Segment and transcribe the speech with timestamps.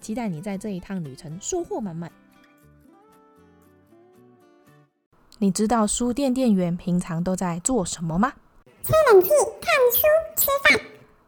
[0.00, 2.10] 期待你在这一趟旅程收获满满。
[5.38, 8.32] 你知道书店店员平常都在做什么吗？
[8.82, 10.02] 吹冷气、看书、
[10.36, 10.86] 吃饭。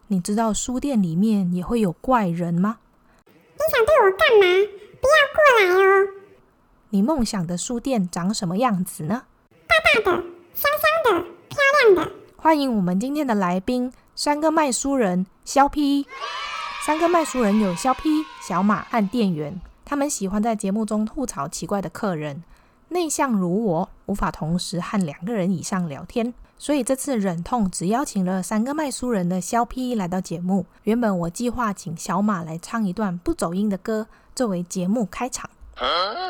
[0.08, 2.78] 你知道书店里面也会有怪人吗？
[3.26, 4.46] 你想对我干嘛？
[5.00, 6.08] 不要过来哦！
[6.90, 9.22] 你梦想的书店长什么样子呢？
[9.66, 10.22] 大大的、
[10.54, 12.12] 香香的、漂亮的。
[12.36, 16.06] 欢迎我们今天的来宾，三个卖书人肖 P。
[16.84, 22.42] 三个卖书人有肖 P、小马和店员，他们喜欢在节目中吐槽奇怪的客人。
[22.88, 30.66] 内向如我，无法同时和两个人以上聊天，所以这次忍痛只邀请了三个卖书人的肖 P 来到节目。
[30.82, 35.48] 原本我计划请小马来唱一段不走音的歌作为节目开场。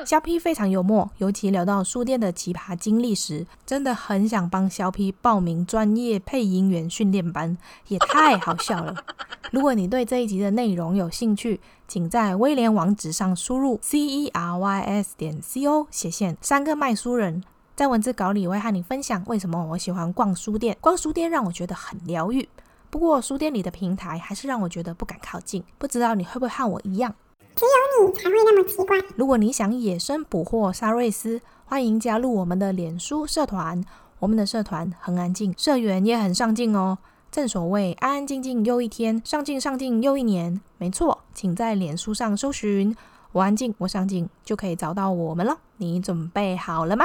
[0.05, 7.56] 肖 P 非常幽默，尤其聊到书店的奇葩经历时，真的很想帮肖 P 报名专业配音员训练班，
[7.89, 8.95] 也太好笑了。
[9.53, 17.45] 如果你对这一集的内容有兴趣，请在威廉网址上输入 c e r y s 点 c o 斜线三个卖书人，
[17.77, 20.77] 在文字稿里我会和你分享为什么我喜欢逛书店。
[20.80, 22.48] 逛书店让我觉得很疗愈，
[22.89, 25.62] 不过书店里的平台还是让我觉得不敢靠近。
[25.78, 27.14] 不知道你会不会和我一样？
[27.55, 28.97] 只有你才会那么奇怪。
[29.17, 33.84] 如果你想野生捕获沙瑞斯，欢迎加入我们的脸书社团。
[34.19, 36.98] 我们的社团很安静，社员也很上进哦。
[37.30, 40.61] 正所谓安安静静又一天，上进上进又一年。
[40.78, 42.97] 没错，请在脸书上搜寻
[43.33, 45.58] “我安静我上进”，就可以找到我们了。
[45.78, 47.05] 你准备好了吗？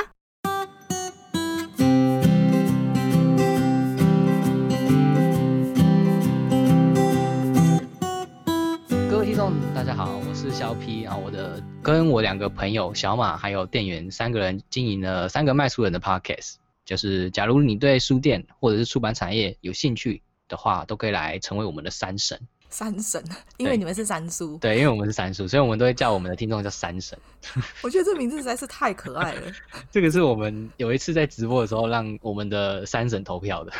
[9.73, 22.41] 大家好，我是肖 P，啊我的跟我两个朋友小马还有店员三个人经营了三个卖书人的 Podcast，就是假如你对书店或者是出版产业有兴趣的话，都可以来成为我们的三神。
[22.69, 23.23] 三神，
[23.57, 24.57] 因为你们是三叔。
[24.57, 27.17] 对，因为我们是三叔，所以我们都会叫我们的听众叫三神。
[27.81, 29.51] 我觉得这名字实在是太可爱了。
[29.91, 33.71] 这个是我们有一次在直播的时候让我们的三神投票的。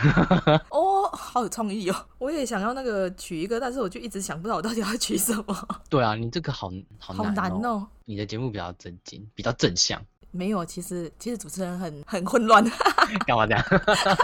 [0.70, 1.96] 哦，好有创意哦！
[2.18, 5.68] 我也想要那个取一个，但是我就一直想不到我到底要取什么。
[5.90, 7.26] 对啊，你这个好好难哦。
[7.26, 7.88] 好难哦。
[8.06, 10.02] 你的节目比较正经，比较正向。
[10.32, 12.64] 没有，其实其实主持人很很混乱。
[13.26, 13.66] 干嘛这样？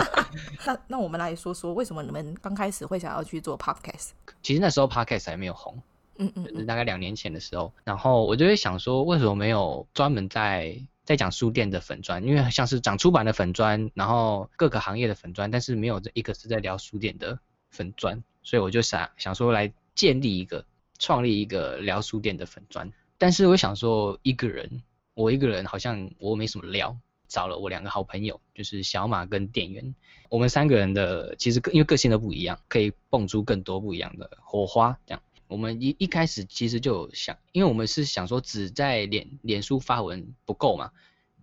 [0.65, 4.09] 那那我们来说说，为什么你们刚开始会想要去做 podcast？
[4.41, 5.81] 其实那时候 podcast 还没有红，
[6.17, 12.23] 嗯嗯，就是大概两年前的时候，然后我就会想说，为什么没有专门在在讲书店的粉砖？
[12.23, 17.39] 因为像是讲出版的粉砖，然后各个行业的粉砖，但是没有这一个是在聊书店的
[17.71, 20.65] 粉砖，所以我就想想说来建立一个，
[20.99, 22.91] 创立一个聊书店的粉砖。
[23.17, 24.81] 但是我想说，一个人，
[25.13, 26.97] 我一个人好像我没什么料。
[27.29, 29.95] 找了我两个好朋友，就是小马跟店员，
[30.29, 34.95] 我们三个人的其实因为个性都不一样，可以蹦出更多不一样的火花。
[35.07, 40.91] 这样，我们一一开始其实就想，因为我们是想说只在脸脸书发文不够嘛，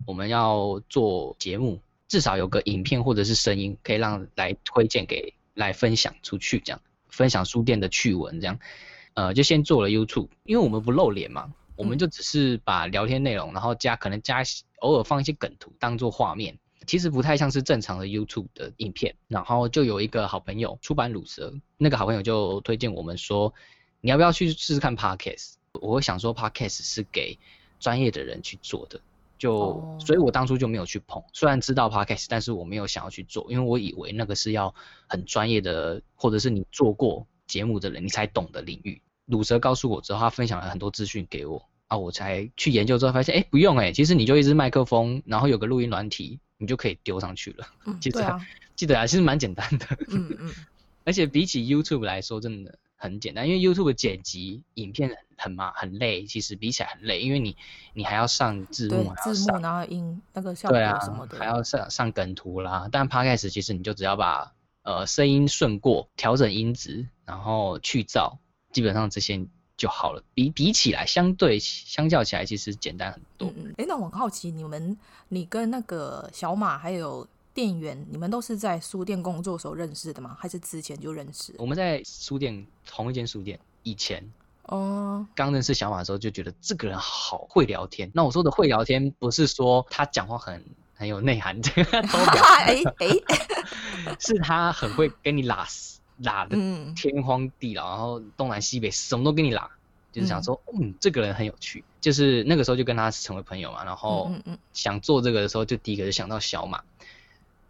[0.05, 8.57] 我们要做节目，至少有个影片或者是声音，可以让来推荐给来分享出去，这样分享书店的趣闻，这样，
[9.13, 11.53] 呃，就先做了 YouTube，因为我们不露脸嘛。
[11.81, 14.43] 我们就只是把聊天内容，然后加可能加
[14.81, 19.15] 偶尔放一些梗图当做画面，其实不太像是正常的 YouTube 的影片。
[19.27, 23.51] 然后就有一个好朋友出版鲁蛇，那个好朋友就推荐我们说，
[23.99, 25.53] 你要不要去试试看 Podcast？
[25.81, 27.39] 我会想说 Podcast 是给
[27.79, 29.01] 专业的人去做的，
[29.39, 31.23] 就所以我当初就没有去碰。
[31.33, 34.75] 虽然知道 Podcast，但是我没有想要去做，因为我以为那个是要
[35.07, 39.01] 很专业的，或者是你做过节目的人你才懂的领域。
[39.25, 41.65] 鲁蛇告诉我之后，他分享了很多资讯给我。
[41.91, 47.67] 啊，我才去研究之后发现，哎、欸，不用哎、欸，其实你就一支麦克风，然后有个录音软体，你就可以丢上去了。
[47.85, 48.47] 嗯，记得、啊、
[48.77, 49.85] 记得啊，其实蛮简单的。
[50.07, 50.53] 嗯嗯。
[51.03, 57.57] 而且比起 YouTube 来说，真的很简单，因为 YouTube 剪辑影片很麻很累，其实比起来很累，因为你
[57.93, 62.87] 你还要上字幕，字幕然后音那个效果什么的，啊，还要上上梗图啦。
[62.89, 64.53] 但 Podcast 其实你就只要把
[64.83, 68.37] 呃声音顺过，调整音质，然后去噪，
[68.71, 69.45] 基本上这些。
[69.81, 73.49] 就好了，比比起来，相对相较起来，其实简单很多。
[73.49, 73.75] 嗯嗯。
[73.79, 74.95] 哎，那我很好奇，你们，
[75.29, 80.37] 你跟那个小马还有店员，你们都是在书店工作时候认识的吗？
[80.39, 81.55] 还是之前就认识？
[81.57, 84.23] 我们在书店同一间书店，以前
[84.67, 88.11] 哦，刚认识小马的时候就觉得这个人好会聊天。
[88.13, 90.63] 那我说的会聊天，不是说他讲话很
[90.93, 93.07] 很有内涵，这个都表哎 哎，
[94.21, 95.65] 是他很会跟你拉
[96.23, 96.57] 拉的
[96.95, 99.69] 天荒地老，然后东南西北什么都跟你拉，
[100.11, 101.83] 就是想说，嗯，这个人很有趣。
[101.99, 104.31] 就是那个时候就跟他成为朋友嘛，然后
[104.73, 106.81] 想做这个的时候，就第一个就想到小马。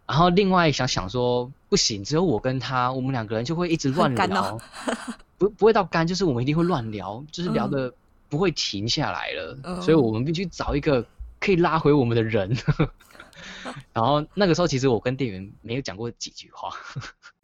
[0.06, 4.58] 然后另外想想说不行，只有我跟他，我们两个人就会一直乱聊，
[5.38, 7.92] 不不会到干，就是我们一定会乱聊，就是聊的
[8.28, 11.06] 不会停下来了，嗯、所以我们必须找一个
[11.40, 12.56] 可以拉回我们的人。
[13.92, 16.70] 然后那个时候其实我跟店员没有讲过几句话，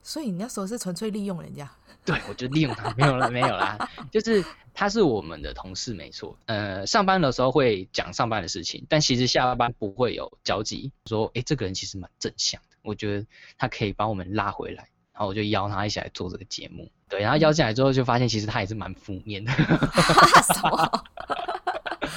[0.09, 1.71] 所以你那时候是纯粹利用人家？
[2.03, 3.77] 对，我就利用他，没有了，没有啦，
[4.11, 6.35] 就是他是我们的同事，没错。
[6.47, 10.91] 呃，上班的时候会讲上班的事情，但其实下班不会有交集。
[11.05, 13.27] 说，哎，这个人其实蛮正向的，我觉得
[13.59, 14.89] 他可以把我们拉回来。
[15.13, 16.91] 然后我就邀他一起来做这个节目。
[17.11, 19.53] 对，然后邀进来之后，就发现其实他也是蛮负面的。
[20.55, 21.05] 什么？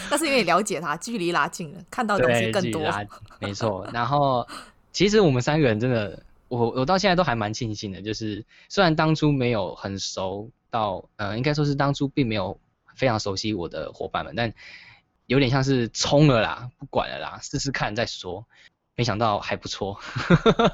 [0.10, 2.82] 但是因为你了解他，距离拉近了，看到的东西更多。
[3.40, 3.86] 没错。
[3.92, 4.48] 然后，
[4.94, 6.24] 其实我们三个人真的。
[6.52, 12.60] 我我到现在都还蛮庆幸的，就是虽然当初没有很熟到，呃，应该说是当初并没有
[12.94, 14.54] 非常熟悉我的伙伴们，但
[15.28, 18.46] 有点像是冲了啦，不管了啦，试试看再说。
[18.98, 19.98] 没想到还不错。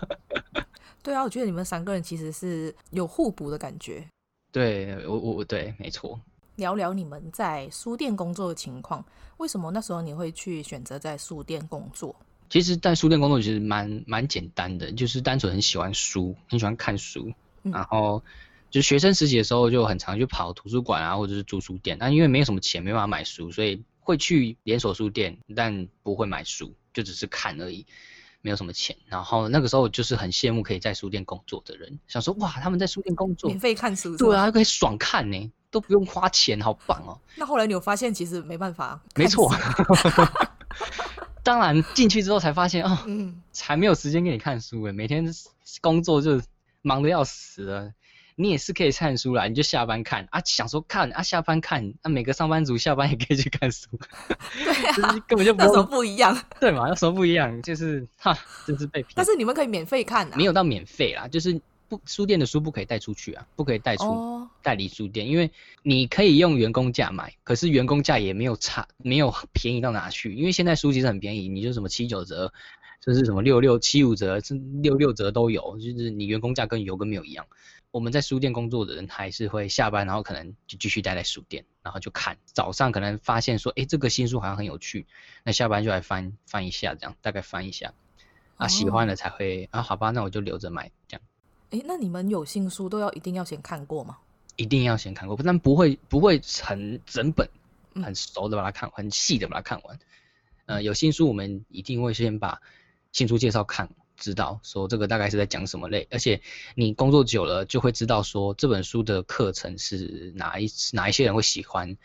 [1.04, 4.04] 对啊，我觉得你们三个人其实是有互补的感觉。
[4.52, 6.20] 对，我我对，没错。
[6.56, 9.06] 聊聊你们在书店工作的情况，
[9.38, 12.16] 为什么那时候你会去选择在书店工作？
[12.50, 17.34] 其实，在书店工作其实蛮蛮简单的，就是单纯很喜欢书，很喜欢看书，
[17.64, 18.24] 嗯、然后
[18.72, 21.98] 就学生时期的时候就很常去跑图书馆啊，或者是住书店。
[22.00, 27.86] 但因为没有什么钱，没办法买书，所以会去连锁书店，但不会买书，就只是看而已，
[28.42, 28.96] 没有什么钱。
[29.08, 37.20] 然后那个时候就是很羡慕可以在书店工作的人，想说哇，他们在书店工作，免费看书，对啊，可以爽看呢，都不用花钱，好棒哦。
[37.36, 39.52] 那后来你有发现，其实没办法，没错。
[41.48, 45.26] 当然进去之后才发现哦，嗯，才没有时间给你看书诶，每天
[45.80, 46.42] 工作就
[46.82, 47.94] 忙得要死了。
[48.36, 53.88] 你也是可以看书啦，你就下班看啊，想说看啊，下班看啊，每个上班族下班也可以去看书，
[54.58, 56.90] 对啊， 根本就没有什么不一样，对嘛？
[56.90, 57.62] 有什么不一样？
[57.62, 59.14] 就是哈，就是被骗。
[59.16, 61.62] 但是你们可以免费看啊，没有到免费啦，就是。
[61.90, 65.52] 不，书店的书不可以带出去啊，不可以带出代理书店，因为
[65.84, 70.34] 你可以用员工价买，可是员工价也没有差，没有便宜到哪去。
[70.34, 72.52] 因为现在书其实很便宜，你就什么七九折，
[73.02, 77.46] 就是什么六六七五折，是六六折都有，就是你员工价跟有跟没有一样。
[77.90, 82.38] 我们在书店工作的人还是会下班，然后可能就继续待在书店，然后就看。
[82.46, 85.08] 早上可能发现说，哎，这个新书好像很有趣，
[85.44, 87.94] 那下班就来翻翻一下，这样大概翻一下，
[88.58, 91.22] 啊，喜欢了才会啊，好吧，那我就留着买这样。
[91.72, 94.18] 哎，那你们有新书都要一定要先看过吗？
[94.56, 97.50] 一定要先看过，但不会不会很整本
[97.94, 100.00] 很熟的把它看，很细的把它看完。
[100.66, 102.62] 呃，有新书我们一定会先把
[103.12, 106.42] 新书介绍看，知道说这个大概是在讲什么类，而且
[106.74, 111.98] 你工作久了就会知道说这本书的课程是哪一哪一些人会喜欢，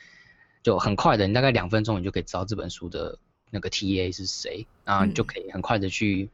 [0.62, 3.19] 就很快的，你大概两分钟你就可以知道这本书的
[3.50, 6.29] 那个 TA 是谁，然后你就可以很快的去。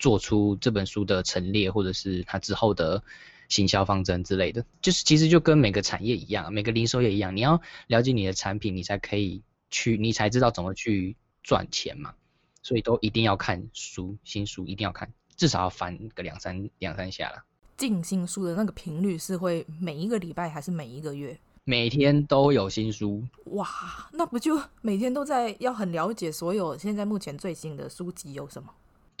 [0.00, 3.04] 做出这本书的陈列，或者是它之后的
[3.48, 12.14] 行销方针之类的，就是其实就跟每个产业一样，每个零售业一样，你要了解你的产品，你才可以去，你才知道怎么去赚钱嘛。
[12.62, 17.44] 所以都一定要看书，新书一定要看，至少要翻个两三两三下啦。
[17.76, 21.38] 进新书的那个频率是会每一个礼拜还是每一个月？
[21.64, 23.22] 每天都有新书。
[23.46, 23.68] 哇，
[24.12, 28.70] 那不就每天都在要很了解所有现在目前最新的书籍有什么？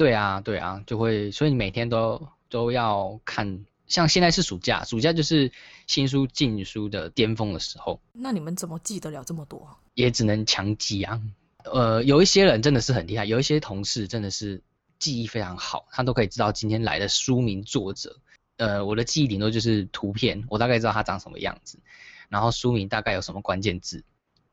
[0.00, 3.66] 对啊，对啊，就会，所以你每天都都要看。
[3.86, 5.52] 像现在是暑假，暑假就是
[5.86, 8.00] 新书进书的巅峰的时候。
[8.14, 9.76] 那你们怎么记得了这么多？
[9.92, 11.20] 也只能强记啊。
[11.64, 14.62] 呃，有一些人真的是很厉害，有一些同事真的是
[14.98, 18.16] 记忆非常好，他都可以知道今天来的书名、作者。
[18.56, 21.78] 呃，我的记忆顶多就是图片，我大概知道他长什么样子，
[22.30, 24.02] 然后书名大概有什么关键字，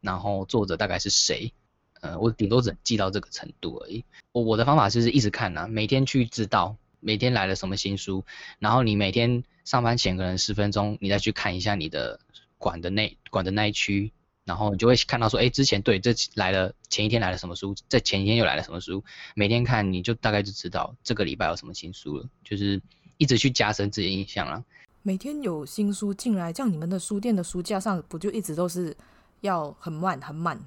[0.01, 1.53] 然后作者大概是谁。
[2.01, 4.03] 呃，我顶多只能记到这个程度而已。
[4.31, 8.23] 我我的方法就是一直看呐，每天去知道每天来了什么新书，
[8.59, 12.19] 然后你每天上班前可能十分钟，你再去看一下你的
[12.57, 14.11] 管的那管的那一区，
[14.45, 19.03] 然后你就会看到说，哎，之前对这来了前一天来了什么书，这前一天又来了什么书，
[19.35, 22.81] 每天看你就大概就知道这个礼拜有什么新书了，就是
[23.17, 24.63] 一直去加深自己的印象了。
[25.03, 28.95] 每天有新书进来，这样你们的书店的书架上不就一直都是
[29.41, 30.59] 要很满很满？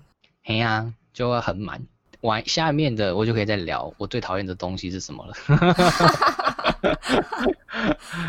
[0.42, 0.94] 嘿呀。
[1.12, 1.80] 就会很满，
[2.20, 5.34] 完下面的我就可以再聊我最讨厌的东西是什么了。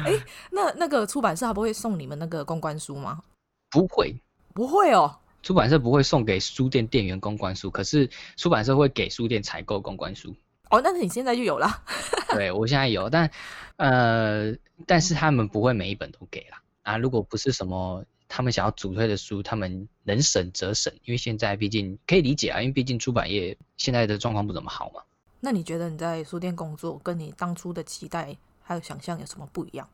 [0.04, 3.22] 哎、欸，那那个出版社他不会送你们那个公关书吗？
[3.70, 4.16] 不会，
[4.54, 10.36] 不会哦，出版社不会送给书店店员公关书，可是出版社会给书店采购公关书。
[10.70, 11.84] 哦，那你现在就有了。
[12.32, 13.30] 对，我现在有，但
[13.78, 14.54] 呃，
[14.86, 16.62] 但是他们不会每一本都给啦。
[16.84, 25.02] 啊，如果不是什么他们想要主推的书，他们能省则省，因为现在毕竟可以理解啊，因为毕竟出版业现在的状况不怎么好嘛。
[25.42, 29.86] 那你觉得你在书店工作，跟你当初的期待还有想象有什么不一样？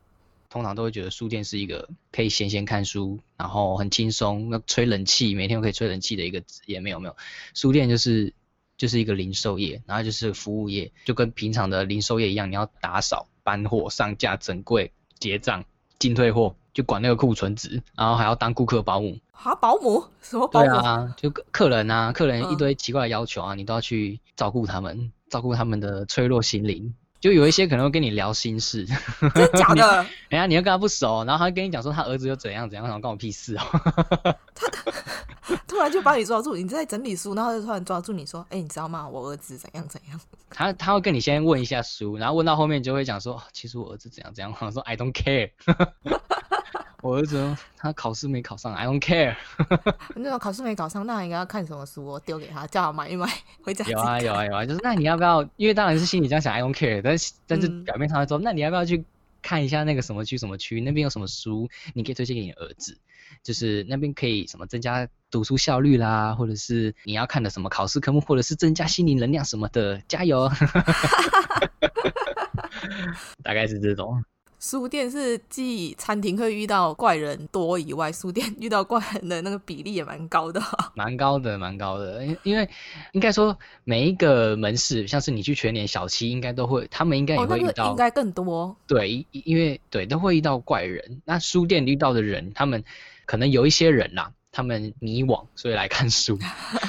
[0.48, 6.78] 通常都会觉得书店是一个可以闲闲看书，然后很轻松，那吹冷气，每天都可以吹冷气的一个职业。
[6.78, 7.16] 没有没有，
[7.54, 8.32] 书店就是
[8.76, 15.64] 就是一个零售业，然后就是服务业，就跟平常的零售业一样，你要打扫、搬货、上架、整柜、结账、
[15.98, 19.18] 进退货，就管那个库存值，然后还要当顾客保姆。
[19.32, 20.04] 啊，保姆？
[20.20, 20.66] 什么保姆？
[20.66, 26.94] 对啊，就客人啊，客人一堆奇怪的要求啊，嗯、你都要去照顾他们，照顾他们的脆弱心灵。
[27.20, 28.86] 就有一些可能会跟你聊心事，
[29.20, 30.06] 真的假的？
[30.28, 33.62] 人家你又跟他不熟，然后他跟你讲说他儿子又怎样怎样，然后关我屁事哦。
[34.54, 39.08] 他突然就把你抓住，你在整理书，然后就突然抓住你说：“哎、欸，你知道吗？
[39.08, 40.20] 我儿子怎样怎样。”
[40.50, 45.50] 他他会跟你先问一下书，然后问到后面就会讲说：“其实我儿子怎样怎样。”我说：“I don't care。
[47.00, 49.36] ”我儿子他考试没考上，I don't care。
[50.16, 52.04] 那种考试没考上，那应该要看什么书？
[52.04, 53.28] 我丢给他，叫他买一买
[53.62, 53.84] 回家。
[53.84, 55.48] 有啊有啊有啊，就是那你要不要？
[55.56, 57.00] 因为当然是心里这样想，I don't care。
[57.02, 59.04] 但是但是表面上来说，嗯、那你要不要去
[59.42, 62.98] 看一下那个什么区什么区那边有什么书，你可以推荐给你儿子？
[63.44, 70.50] 就是那边可以什么增加读书效率啦，或者是你要看的什么考试科目，或者是增加心灵能量什么的，加油！
[73.44, 74.24] 大概是这种。
[74.58, 80.60] 书店是继餐厅会遇到怪人多以外，书店遇到怪人的那个比例也蛮高的。
[80.96, 82.26] 蛮高的，蛮高的。
[82.26, 82.68] 因因为
[83.12, 88.76] 应该说每一个门市，像是你去全年、小七，应该都会，他们应该也会遇到，哦那个、应该更多。
[88.88, 91.22] 对，因为对都会遇到怪人。
[91.24, 92.82] 那书店遇到的人，他们
[93.26, 96.36] 可能有一些人啦，他们迷惘，所以来看书，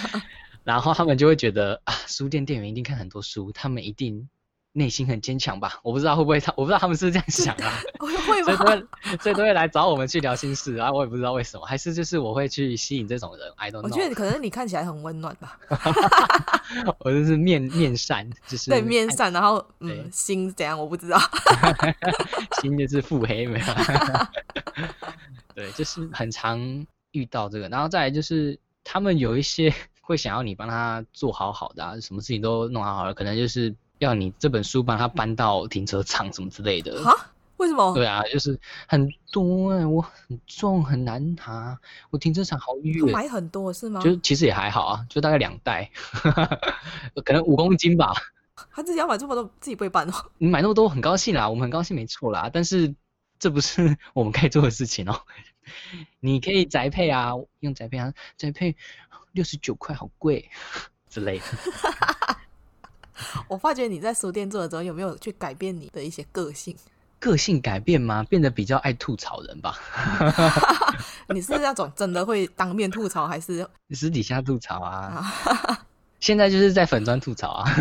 [0.63, 4.27] 然后他们就会觉得啊，书店店员一定看很多书，他们一定。
[4.73, 5.79] 内心很坚强吧？
[5.83, 7.73] 我不知道会不会他，我不知道他们是不是这样想啊？
[7.99, 8.45] 会吗？
[8.45, 8.85] 所以都会，
[9.17, 10.91] 所以都会来找我们去聊心事啊！
[10.91, 13.83] 我也不知道为什么，还是就是我会去吸引这种人？I don't know。
[13.83, 15.59] 我觉得可能你看起来很温暖吧。
[16.99, 21.19] 我就是面面善，就是对面善，然后嗯，心怎样我不知道。
[22.61, 23.65] 心就是腹黑没有？
[25.55, 26.59] 对，就是很常
[27.11, 33.75] 遇到这个，然后再来就是他们有一些会想要你帮他做好好的啊，什么事情都弄好好的，可能就是。
[33.99, 37.13] 要你这本书帮他搬到停车场什么之类的啊？
[37.57, 37.93] 为什么？
[37.93, 41.77] 对啊，就是很多哎、欸，我很重很难拿，
[42.09, 43.11] 我停车场好远。
[43.11, 44.01] 买很多是吗？
[44.01, 45.91] 就其实也还好啊，就大概两袋，
[47.25, 48.13] 可能五公斤吧。
[48.71, 50.13] 他自己要买这么多，自己不会搬哦。
[50.37, 52.49] 你买那么多，很高兴啦，我们很高兴没错啦。
[52.51, 52.95] 但是
[53.37, 55.21] 这不是 我们可以做的事情哦。
[56.21, 58.75] 你可以宅配啊，用宅配啊，宅配
[59.33, 60.49] 六十九块，好贵
[61.09, 61.45] 之类的。
[63.47, 66.75] 我发觉你在书店做的时候，有没有去改变你的一些个性？
[67.19, 68.23] 个性改变吗？
[68.29, 69.75] 变得比较爱吐槽人吧。
[71.27, 75.85] 你是那种真的会当面吐槽，还是 私底下吐槽啊？
[76.19, 77.71] 现在就是在粉砖吐槽啊，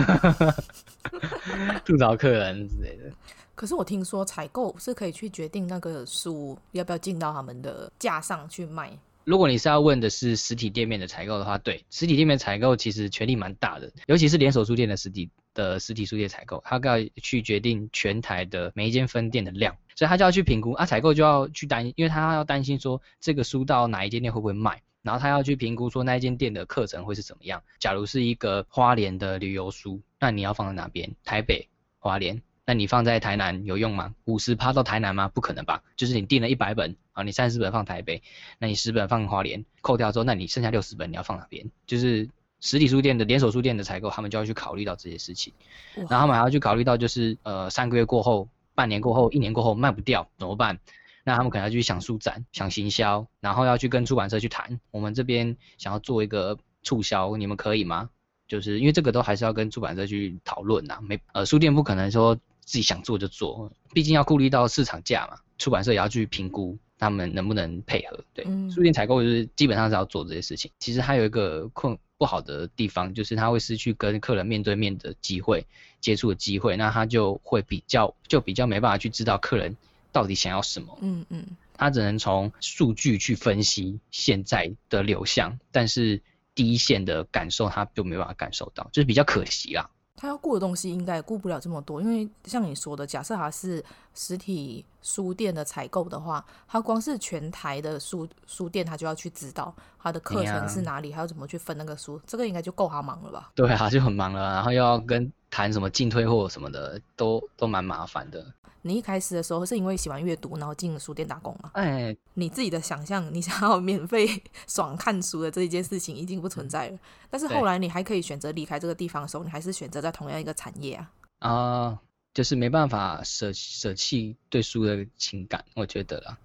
[1.85, 3.11] 吐槽客人之类的。
[3.55, 8.97] 可是我听说采购是可以去决定那个书要不要进到他们的架上去卖。
[9.29, 27.63] 如果你是要问的是实体店面的采购的话，对，实体店面采购其实权力蛮大的，尤其是连锁书店的实体的实体书店采购，他要去决定全台的每一间分店的量，所以他就要去评估啊，采购就要去担，因为他要担心说这个书到哪一间店会不会卖，然后他要去评估说那一间店的课程会是怎么样。
[27.79, 31.15] 假如是一个花莲的旅游书，那你要放在哪边？
[31.23, 31.69] 台北、
[31.99, 32.41] 花莲。
[32.69, 34.15] 那你放在台南有用吗？
[34.27, 35.29] 五十趴到台南吗？
[35.29, 35.83] 不可能吧。
[35.97, 38.23] 就是你订了一百本啊，你三十本放台北，
[38.59, 41.71] 那你十本放花莲，扣掉之后，那你剩下六十本你要放哪边？
[41.87, 42.29] 就是
[42.61, 45.55] 实体书店的连锁书店的采购，他们就要去考虑到这些事情，
[45.95, 50.79] 然后他们还要去考虑到就是呃三个月过后、半年过后、一年过后卖不掉怎么办？
[51.25, 58.11] 那他们可能要去想书展、想行销，然后要去跟出版社去谈，我们这边想要做一个促销，你们可以吗？
[58.47, 62.39] 就是因为这个都还是要跟出版社去讨论呐，没呃书店不可能说。
[62.69, 65.39] 自己想做就做，毕竟要顾虑到市场价嘛。
[65.57, 68.23] 出版社也要去评估他们能不能配合。
[68.35, 70.71] 对，嗯、书店采购就是基本上是要做这些事情。
[70.79, 75.67] 其实还有一个困不好的地方，就是他会失去跟客人面对面的机会、
[76.01, 79.75] 接触的机会，那他就会比较就比较没办法去知道客人
[80.13, 80.99] 到底想要什么。
[81.01, 81.45] 嗯嗯，
[81.75, 86.23] 他只能从数据去分析现在的流向，但是
[86.55, 89.91] 第一线的感受他就没办法感受到，就是比较可惜啦。
[90.21, 93.83] 他要顾的东西应该也顾不了这么多，因为像你说的，假设他是
[94.15, 99.73] 实体书店的采购的话，他光是全台的书书店，他就要去知道
[100.03, 103.53] 他的课程是哪里，还要怎么去分那个书，这个应该就够他忙了吧？
[103.55, 108.45] 对啊，就很忙了，然后又要跟谈什么进退货什么的，都都蛮麻烦的。
[108.83, 111.71] 你一开始的时候是因为喜欢阅读，然后进了书店打工吗？
[111.75, 114.27] 哎，你自己的想象，你想要免费
[114.69, 116.99] 爽看书的这一件事情已经不存在了。
[117.29, 121.11] 但是后来你还可以选择离开这个地方的时候，你还是选择在同样一个产业啊？
[121.41, 121.99] 啊、呃，
[122.33, 126.39] 就是没办法舍舍弃对书的情感，我觉得啦。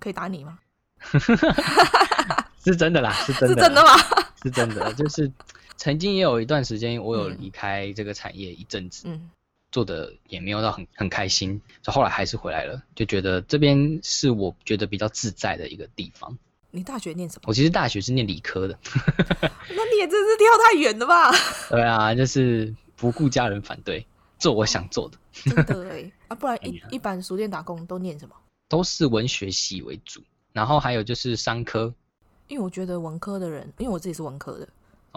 [0.00, 0.58] 可以打你吗？
[2.64, 3.90] 是真的啦，是真的，是真的吗？
[4.42, 5.30] 是真的，就是
[5.76, 9.04] 曾经也有一段时间，我有离开这个产业一阵子。
[9.06, 9.30] 嗯。
[9.72, 16.38] 做的也没有到很很开心，就后来还是回来了，就觉得这边是我觉得比较自在的一个地方。
[16.70, 17.42] 你大学念什么？
[17.46, 18.78] 我其实大学是念理科的。
[19.68, 21.30] 那你也真是跳太远了吧？
[21.68, 24.06] 对啊，就是不顾家人反对，
[24.38, 25.18] 做我想做的。
[25.32, 28.34] 真的哎，啊，不然 一一般书店打工都念什么？
[28.68, 31.92] 都是文学系为主，然后还有就是商科。
[32.48, 34.66] 因为我觉得文科的人，因为我自己是文科的。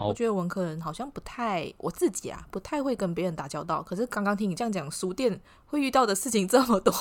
[0.08, 3.82] 我觉得文科人好像不太，我自己啊不太会跟别人打交道。
[3.82, 6.92] 可是刚刚听你这样讲，书店会遇到的事情这么多，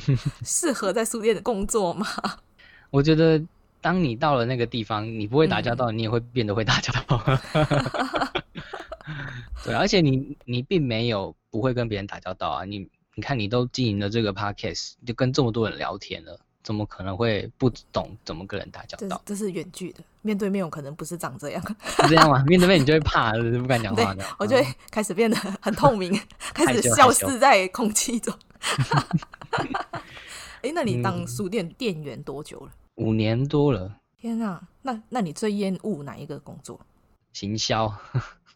[0.44, 2.06] 适合在书店的工作吗？
[2.90, 3.42] 我觉得，
[3.80, 7.22] 当你到了那个地方，你不会打交道，嗯、你也会变得会打交道。
[9.64, 12.64] 对，而且你你并没有不会跟别人打交道啊。
[12.64, 16.38] 你你看，你都经营了这个 podcast，就跟这么多人聊天了。
[16.64, 19.20] 怎么可能会不懂怎么跟人打交道？
[19.26, 21.62] 这是远距的，面对面我可能不是长这样。
[22.00, 22.42] 是这样吗？
[22.48, 24.24] 面对面你就会怕，不敢讲话的。
[24.38, 26.18] 我就会开始变得很透明，
[26.54, 28.34] 开始消失在空气中。
[30.62, 32.72] 哎、欸，那你当书店店员多久了？
[32.94, 33.94] 五年多了。
[34.16, 36.80] 天啊，那那你最厌恶哪一个工作？
[37.34, 37.94] 行销。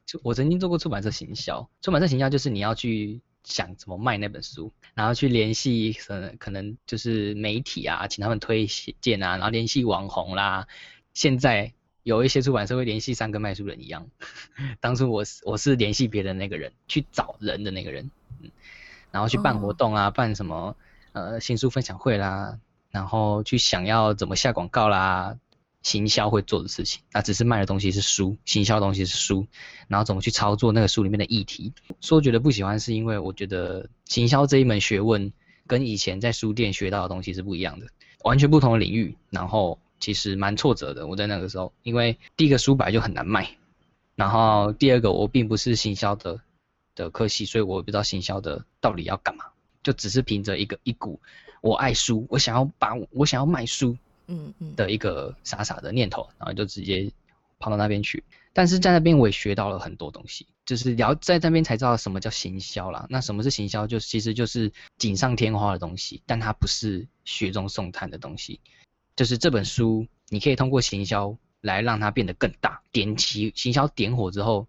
[0.07, 3.21] 就我曾经做过出版社行销，出版社行销就是你要去。
[3.45, 8.67] 想怎么卖那本书，然后去联系可能可能就是媒体啊，请他们推
[9.01, 10.67] 荐啊，然后联系网红啦。
[11.15, 14.09] 现在有一些出版社会联系三个卖书人一样，
[14.81, 18.51] 当初我是我是联系别人那个人，去找人的那个人，嗯，
[19.11, 20.77] 然后去办活动啊，哦、办什么
[21.13, 22.59] 呃新书分享会啦，
[22.91, 25.39] 然后去想要怎么下广告啦。
[25.89, 29.47] 行销会做的事情，那只是卖的东西是书，行销的东西是书，
[29.89, 31.73] 然后怎么去操作那个书里面的议题。
[32.03, 35.33] 说觉得不喜欢，是因为我觉得行销这一门学问
[35.67, 37.87] 跟以前在书店学到的东西是不一样的，
[38.23, 39.17] 完全不同的领域。
[39.31, 43.57] 然后其实蛮挫折的，我在那个时候，因为第一个书本来就很难卖，
[44.15, 46.39] 然后第二个我并不是行销的
[46.95, 49.47] 的科系，所以我不知道行销的到底要干嘛，
[49.83, 51.19] 就只是凭着一个一股
[51.63, 53.97] 我爱书，我想要把我想要卖书。
[54.29, 57.11] 嗯嗯的一个傻傻的念头，然后就直接
[57.59, 58.23] 跑到那边去。
[58.53, 63.07] 但是在那边我也学到了很多东西，就是聊在那边才知道什么叫行销啦。
[63.09, 63.87] 那什么是行销？
[63.87, 68.61] 就其实就是锦上添花的东西，但它不是雪中送炭的东西。
[69.15, 74.67] 就是这本书，你可以通过行销来让它变得更大，点起行销点火之后，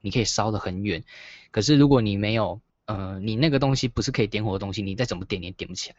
[0.00, 1.02] 你可以烧得很远。
[1.50, 5.96] 可是如果你没有，呃，你那个东西不是可以点火的东西，你再怎么点也点不起来。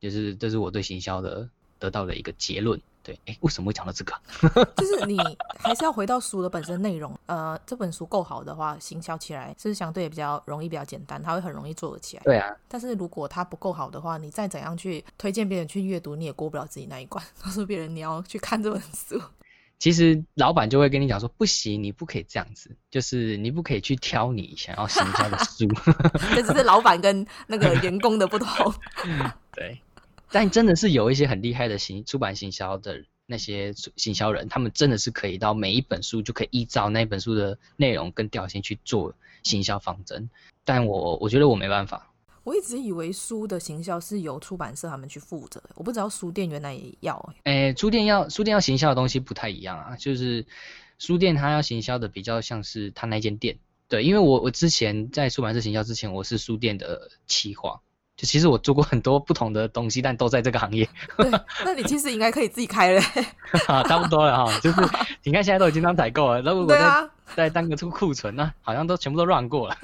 [0.00, 1.50] 就是这是我对行销的。
[1.80, 4.14] 得到了一个结论，对，哎，为什么会讲到这个？
[4.76, 5.18] 就是你
[5.58, 7.18] 还是要回到书的本身内容。
[7.26, 11.20] 呃，这本书够好的话，行销起来是是相对比较容易、比较简单？
[11.20, 12.22] 它会很容易做得起来。
[12.22, 12.54] 对啊。
[12.68, 17.24] 但是如果它不够好的话，你再怎样去推荐别人去阅读，你也过不了自己那一关。
[17.42, 19.18] 告诉别人你要去看这本书，
[19.78, 25.66] 其实老板就会跟你讲说，不行，你不可以这样子，就是你不可以去挑你想要行销的书。
[26.36, 28.74] 这只是老板跟那个员工的不同。
[29.52, 29.80] 对。
[30.32, 40.30] 但真的是有一些很厉害的行出版行销的那些行销人，他们真的是可以到每一本书就可以依照那本书的内容跟调性去做行销方针。
[40.64, 42.06] 但我我觉得我没办法。
[42.42, 47.34] 我一直以为书的行销是由出版社他们去负责，我不知道书店原来也要。
[47.44, 50.46] 诶、欸，书店要书店要行销的东西不太一样啊，就是
[50.98, 53.58] 书店它要行销的比较像是他那间店。
[53.88, 57.82] 对，因为我我之前在出版社行销之前，我是书店的企划。
[58.20, 60.86] 就其实我做过很多不同的东西，但都在这个行业。
[61.16, 61.30] 对，
[61.64, 63.00] 那你其实应该可以自己开了。
[63.88, 64.80] 差不多了哈，就是
[65.24, 69.78] 你看现在都已经当采购了，那如果再、啊、再当个出库存，那好像都全部都 run 过了。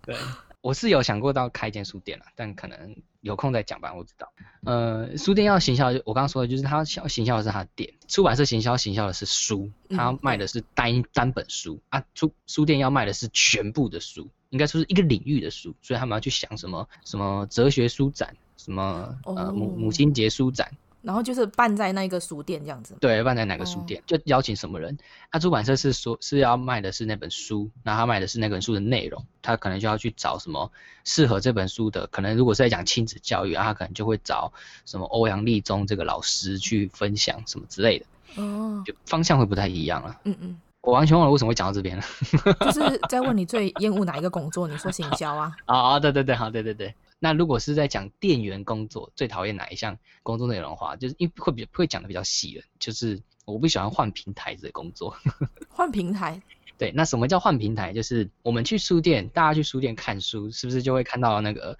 [0.00, 0.16] 对，
[0.62, 4.32] 我是有想过到开一间书店了，但可能有空再讲吧，我知道。
[4.64, 14.30] 呃，书店要行销，我刚刚说的就是他要行销的是他的店，出版社行销行销的是书，他卖的是单、嗯、单本书啊，出书店要卖的是全部的书。
[14.52, 22.94] 应该说是一个领域的书，所以他们要去想什么什么哲学书展，什么呃母母亲节书展，然后就是办在那个书店这样子。
[23.00, 24.98] 对，办在哪个书店，哦、就邀请什么人。
[25.30, 30.70] 他、啊、出版社是说是要卖的是那本书，那他卖的是那本书的内容，他可能就要去找什么
[31.02, 32.06] 适合这本书的。
[32.08, 34.52] 可能如果是在讲亲子教育啊，他可能就会找
[34.84, 38.04] 什么欧阳立中这个老师去分享什么之类的。
[38.36, 40.20] 哦，就方向会不太一样了。
[40.24, 40.60] 嗯嗯。
[40.82, 42.02] 我完全忘了为什么会讲到这边了，
[42.60, 44.66] 就是在问你最厌恶哪一个工作？
[44.66, 45.56] 你说行销啊？
[45.66, 46.94] 啊啊，对对对，好，对对对。
[47.20, 55.16] 那如果是在讲店员工作，最讨厌哪一项工作内容的话，就是因为会比会讲的比较细了，就是我不喜欢换平台的工作。
[55.70, 56.42] 换平台？
[56.78, 57.92] 对，那什么叫换平台？
[57.92, 61.78] 就是我们去书店，大家去书店看书，是不是就会看到那个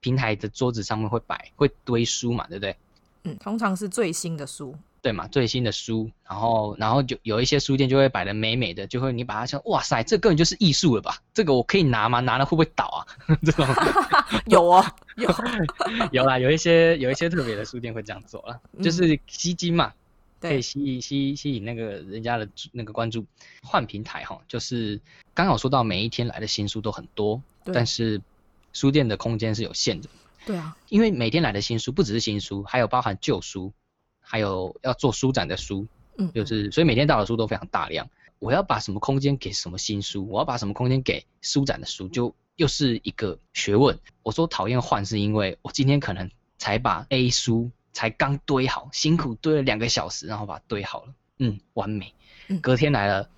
[0.00, 2.76] 平台的桌子上面会摆会堆书嘛，对不对？
[3.24, 4.76] 嗯，通常是最新的书。
[5.02, 11.18] 对嘛，最新的书，然后然后就有一些书店就会摆得美美的，就会你把它想，哇塞，这根本就是艺术了吧？
[11.34, 12.20] 这个我可以拿吗？
[12.20, 13.02] 拿了会不会倒啊？
[13.44, 13.66] 这种
[14.46, 14.84] 有哦，
[15.16, 15.28] 有
[16.12, 19.92] 有啦，有一些有一些特别的书店会这样做了，就是吸金嘛，
[20.40, 23.26] 嗯、可以吸引吸吸引那个人家的那个关注。
[23.64, 25.00] 换平台哈，就是
[25.34, 28.22] 刚好说到每一天来的新书都很多，但是
[28.72, 30.08] 书店的空间是有限的。
[30.46, 33.72] 对啊，因为每天来的新书不只是新书，还有包含旧书。
[34.32, 38.08] 还有要做书展的书，嗯，就是所以每天到的书都非常大量。
[38.38, 43.98] 我要把什么空间给什么新书，我要把什么空间给书展的书，就又是一个学问。
[44.22, 52.14] 我说讨厌换，是因为我今天可能才把 A 书才刚堆好，辛苦堆了两个小时，然后把它堆好了，嗯，完美。
[52.62, 53.28] 隔天来了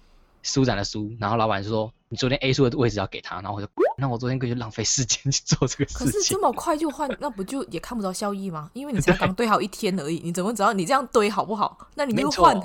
[0.44, 1.92] 书展的书，然后老板就说。
[2.14, 3.66] 你昨天 A 数的位置要给他，然后我就，
[3.98, 6.06] 那我昨天可以就浪费时间去做这个事情。
[6.06, 8.70] 可是这么快就换， 那不就也看不着效益吗？
[8.72, 11.76] 因为你才刚堆好一天而已，你怎么知道你这样堆好不好？
[11.96, 12.56] 那你又换，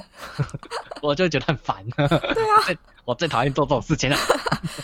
[1.02, 1.84] 我就觉得很烦。
[1.98, 4.16] 对啊， 我最讨厌做这种事情了。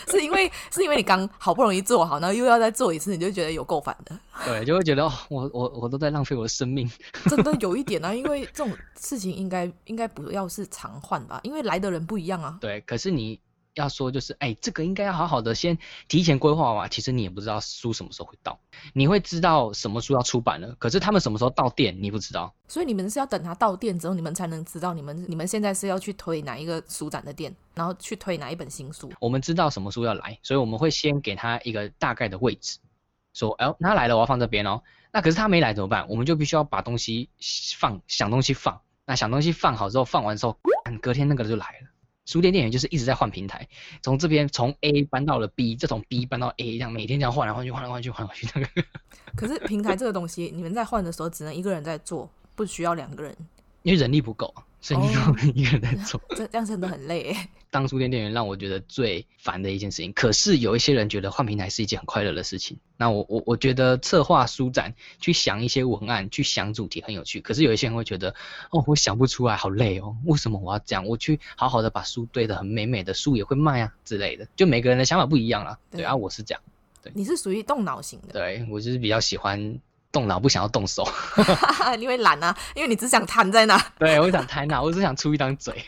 [0.08, 4.18] 是因为是因为你刚好不容易做好，然后又要再做一次，你就觉得有够烦的。
[4.44, 6.90] 对，就会觉得哦，我我我都在浪费我的生命。
[7.26, 12.58] 真的有一点啊，因为这种事情应该应该不要是常换吧，因为来的人不一样啊。
[12.60, 13.38] 对，可是你。
[13.76, 16.88] 要说就是，哎，这个应该要好好的先提前规划嘛。
[16.88, 18.58] 其实你也不知道书什么时候会到，
[18.92, 22.52] 你会知道什么书要出版了，可是他们什么时候到店，你不知道。
[22.68, 29.12] 所以你们是要等他到店之后，你们才能知道你们你们现在是要去推哪一个书展的店，然后去推哪一本新书。
[29.20, 32.78] 我们知道什么书要来，所以我们会先给他一个大概的位置，
[33.34, 34.82] 说，哎，他来了，我要放这边哦。
[35.12, 36.08] 那可是他没来怎么办？
[36.08, 37.28] 我们就必须要把东西
[37.78, 38.80] 放，想东西放。
[39.08, 40.58] 那想东西放好之后，放完之后，
[41.00, 41.85] 隔天那个就来了。
[42.26, 43.66] 书店店员就是一直在换平台，
[44.02, 48.48] 从这边从 A 搬到了 B，再从 B 搬到 A，这样每天这样换来换去，换来换去，换来换去。
[48.54, 48.88] 那个，
[49.36, 53.34] 可是平台这个东西，你们在换的时候只能一个人在做，不需要两个人，
[53.82, 54.52] 因为人力不够。
[54.80, 57.36] 所以你一个人在做， 这、哦、这样真的很累。
[57.68, 62.78] 当书店店员让我觉得最烦的一件事情，可是有一些人觉得换平台是一件很快乐的事情。
[62.96, 67.40] 那我我我觉得策划书展，去想一些文案，去想主题很有趣。
[67.40, 68.34] 可是有一些人会觉得，
[68.70, 70.16] 哦，我想不出来，好累哦。
[70.24, 71.04] 为什么我要这样？
[71.04, 74.46] 我去好好的把书堆得很美美的，书也会卖啊之类的。
[74.56, 75.78] 就每个人的想法不一样啦。
[75.90, 76.62] 对，对啊，我是这样。
[77.02, 78.32] 对，你是属于动脑型的。
[78.32, 79.78] 对，我就是比较喜欢。
[80.16, 81.06] 动脑不想要动手，
[82.00, 83.76] 因为懒啊，因为你只想瘫在那。
[84.00, 85.84] 对，我想瘫那，我只想出一张嘴。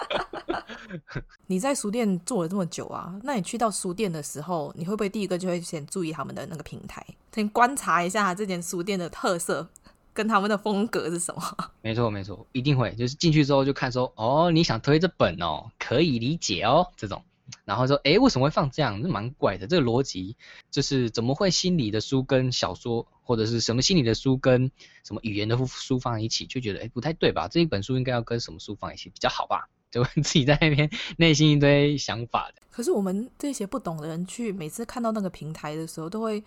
[1.46, 7.02] 你在书店做了这么久啊，那你去到书店的时候，你会不会第一个就会先注意他们的那个平台，
[7.34, 9.66] 先观察一下这间书店的特色
[10.12, 11.42] 跟他们的风格是什么？
[11.80, 17.24] 没错，没错，一定会，就是进去之后就看说，哦，你想推这本哦，可以理解哦，这种。
[17.64, 19.00] 然后说，诶，为什么会放这样？
[19.02, 19.66] 那蛮怪的。
[19.66, 20.36] 这个逻辑
[20.70, 24.70] 就是怎么会心理的书跟小说，或者是什么心理的书跟
[25.04, 27.48] 什么语言的书放在一起，就觉得诶不太对吧？
[27.48, 29.68] 这一本书应该要跟什么书放一起比较好吧？
[29.90, 32.62] 就会自己在那边内心一堆想法的。
[32.70, 36.42] 可是我们这些不懂的人去，每次看到那个平台的时候，都会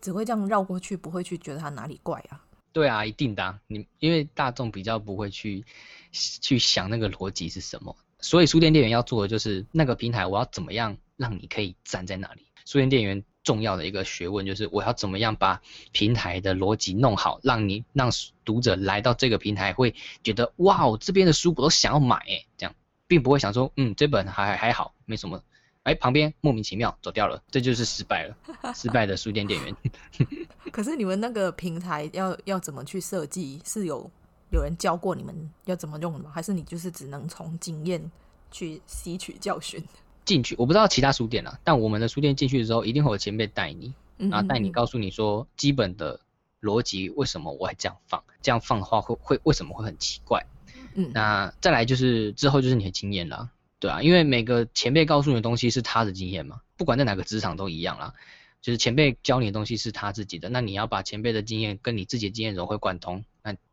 [0.00, 2.44] 只会这样绕过去，不会去觉得它哪里怪啊？
[2.72, 3.60] 对啊，一定的啊。
[3.68, 5.64] 你因为大众比较不会去
[6.10, 7.96] 去想那个逻辑是什么。
[8.22, 12.46] 所以书店店员要做的就是那个平台，我要怎么样让你可以站在那里？
[12.64, 18.10] 书店店员重要的一个学问就是我要怎么样把平台的逻辑弄好，让你让
[18.44, 22.24] 读者来到这个平台会觉得哇，我这边的书我都想要买，
[22.56, 22.74] 这样，
[23.08, 25.42] 并不会想说嗯，这本还还好，没什么，
[25.82, 28.36] 哎，旁边莫名其妙走掉了，这就是失败了，
[28.72, 29.76] 失败的书店店员。
[30.70, 34.08] 可是你们那个平台要要怎么去设计是有？
[34.52, 36.30] 有人教过你们要怎么用的吗？
[36.32, 38.10] 还是你就是只能从经验
[38.50, 39.82] 去吸取教训？
[40.24, 46.20] 进去我不知道其他书店了，但我们的书店进去的时候一定会有前辈带你，然后带你告诉你说基本的
[46.60, 48.22] 逻辑，为什么我会这样放？
[48.40, 50.46] 这样放的话会会为什么会很奇怪？
[50.94, 58.14] 嗯，那再来就是之后就是你的经验了，对啊，因为每个前辈告诉你的东西是他的经验嘛，不管在哪个职场都一样啦。
[58.60, 63.31] 就是前辈教你的东西是他自己的，那你要把前辈的经验跟你自己的经验融会贯通，那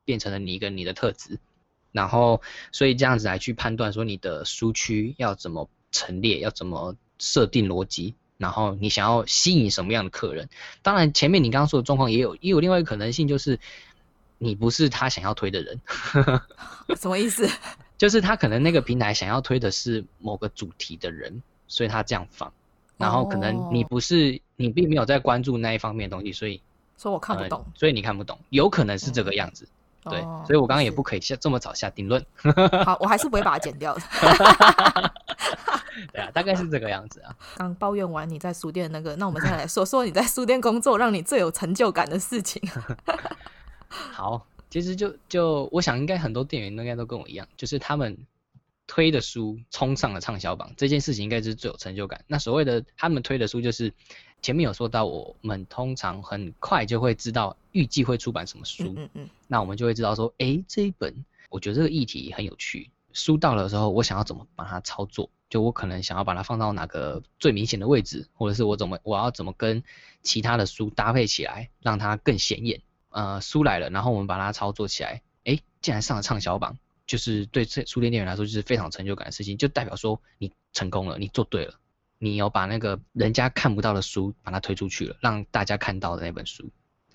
[0.09, 1.37] 变成了你一个你的特质，
[1.91, 2.41] 然后
[2.71, 10.49] 所以这样子来去判断说你的书区要怎么陈列，要怎么设定逻辑，然后你想要吸引什么样的客人。
[10.81, 13.59] 当然前面你刚刚说的状况也有，也有另外一个可能性就是
[14.39, 15.79] 你不是他想要推的人，
[16.99, 17.47] 什么意思？
[17.99, 22.51] 就是他可能那个平台想要推的是某个主题的人，所以他这样放。
[22.97, 24.41] 然后可能你不是、oh.
[24.55, 26.59] 你并没有在关注那一方面的东西，所以
[26.97, 29.71] 所以我看不懂、呃，所以你看不懂，有可能是这个样子，嗯、
[30.03, 30.45] 对，oh.
[30.45, 32.25] 所以我刚刚也不可以下这么早下定论。
[32.85, 34.01] 好，我还是不会把它剪掉的。
[36.13, 37.35] 对啊，大概是这个样子啊。
[37.57, 42.62] 刚抱怨完你在书店那个，那我们现在来说说你在书店工作让你最有成就感的事情。
[43.89, 48.17] 好，其实就就我想应该很多店员应该都跟我一样，就是他们。
[48.89, 52.25] 推的书冲上了畅销榜这件事情应该是最有成就感。
[52.25, 53.93] 那所谓的他们推的书，就是
[54.41, 58.86] 前面有说到，我们通常很快就会知道预计会出版什么书。
[58.86, 59.30] 嗯嗯，嗯。
[59.47, 62.89] 那我们就会知道说，诶，这一本我觉得这个议题很有趣。
[63.13, 65.30] 书到了之后，我想要怎么把它操作？
[65.52, 69.84] 就我可能想要把它放到哪个最明显的位置，或者是我怎么我要怎么跟
[70.23, 72.82] 其他的书搭配起来，让它更显眼。
[73.12, 76.78] 呃，书来了，然后我们把它操作起来，诶，竟然上了畅销榜。
[77.09, 81.73] 就是对这书店店员来说，就是非常有成就感的事情，就代表说你成功了，你做对了，
[82.19, 86.69] 你有把那个人家看不到的书把它推出去了，让大家看到的那本书。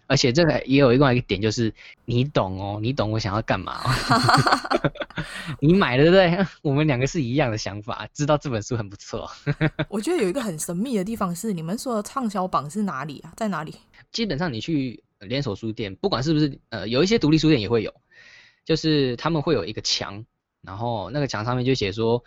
[0.07, 1.73] 而且这个也有另外一个点，就是
[2.05, 4.91] 你懂哦，你懂我想要干嘛哦。
[5.61, 6.47] 你买了对不对？
[6.61, 9.31] 我们两个是一样的想法，知道这本书很不错。
[9.89, 13.33] 我觉得有一个很神秘的地方是，你们说的畅销榜是哪里啊？
[13.37, 13.75] 在哪里？
[14.11, 17.95] 基本上你去连锁书店，不管是不是呃，有一些独立书店也会有。
[18.65, 20.25] 就是他们会有一个墙，
[20.63, 22.23] 然后那个墙上面就写说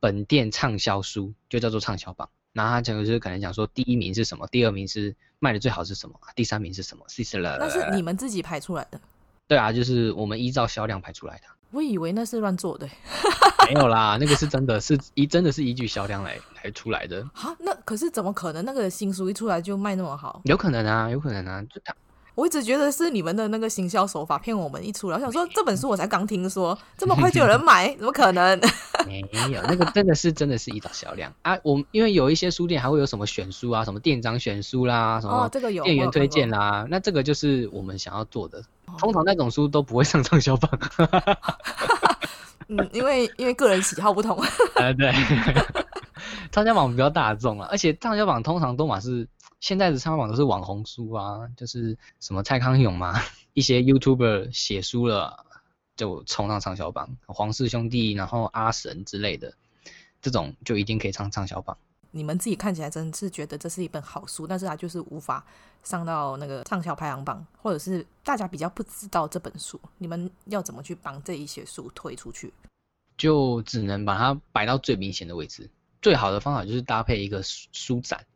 [0.00, 2.28] 本店畅销书，就叫做畅销榜。
[2.52, 7.56] 然后他就是可能讲说第一名是什么，第二名是卖的最好是什么，第三名是什么，是了。
[7.58, 9.00] 那是你们自己排出来的？
[9.48, 11.44] 对啊，就是我们依照销量排出来的。
[11.70, 12.86] 我以为那是乱做的。
[13.66, 17.22] 没有啦，那个是真的是依真的是依据销量来来出来的。
[17.32, 18.62] 啊，那可是怎么可能？
[18.64, 20.42] 那个新书一出来就卖那么好？
[20.44, 21.94] 有可能啊，有可能啊，就他。
[22.34, 28.58] 我一直觉得是你们的那个行销手法骗我们一出来，我想说这本书我才刚听说， 这么快就有人买， 怎么可能？
[29.06, 31.58] 没有，那个真的是真的是依照销量啊。
[31.62, 38.62] 我们因为有一些书店还会有什么选书啊，什么店长选书啦，什么店员推荐啦，那这个就是我们想要做的。
[38.98, 40.70] 通常那种书都不会上畅销榜。
[42.68, 44.42] 嗯，因为因为个人喜好不同。
[44.76, 45.12] 呃，对，
[46.50, 49.28] 畅销榜比较大众啊，而且畅销榜通常都嘛是。
[49.62, 53.14] 现在的畅销榜都是网红书啊，就是什么蔡康永嘛，
[53.54, 55.46] 一些 YouTuber 写书了
[55.96, 59.54] 就冲上畅销榜，黄氏兄弟，然后阿神之类的，
[60.20, 61.78] 这种就一定可以上畅销榜。
[62.10, 65.46] 你们自己看起来真是觉得这是一本好书，但是它就是无法
[65.84, 72.52] 上到那个畅销排行榜，或者是大家比较不知道这本书，你们要怎么去帮这一些书推出去？
[73.16, 75.70] 就只能把它摆到最明显的位置。
[76.02, 78.26] 最好的方法就是搭配一个书展。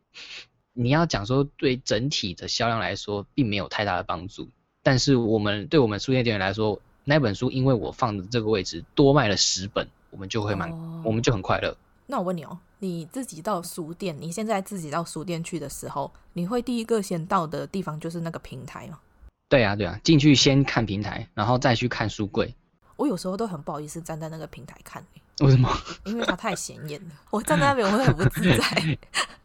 [0.79, 4.51] 你要讲说对整体的销量来说并没有太大的帮助，
[4.83, 11.75] 但是我们对我们书店店员来说，那本书因为我放的这个位置多卖了十本，我们就会蛮，哦、我们就很快乐。
[12.07, 19.01] 那我问你哦，你自己到书店，你现在自己到书店去的时候，你会第一个先到的地方就是那个平台吗？
[19.49, 22.55] 对啊，对啊，进去先看平台，然后再去看书柜。
[22.97, 25.05] 我有时候都很不好意思站在那个平台看，
[25.45, 25.71] 为什么？
[26.05, 28.99] 因为它太显眼了， 我站在那边我会很不自在。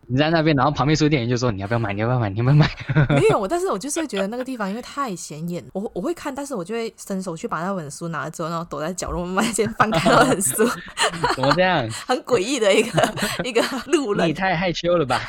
[0.08, 1.94] 你在那边，然后旁边书店员就说：“你要不要买？
[1.94, 2.30] 你要不要买？
[2.30, 2.70] 你要不要买？”
[3.16, 10.68] 没有，但是我就是会觉得那个地方因为太显眼，我我会看，但是我就会伸手去把那本书拿了之后，然后躲在角落慢慢先翻开那本书。
[11.34, 11.90] 怎么这样？
[12.06, 14.28] 很诡异的一个一个路人。
[14.28, 15.22] 你太害羞了吧？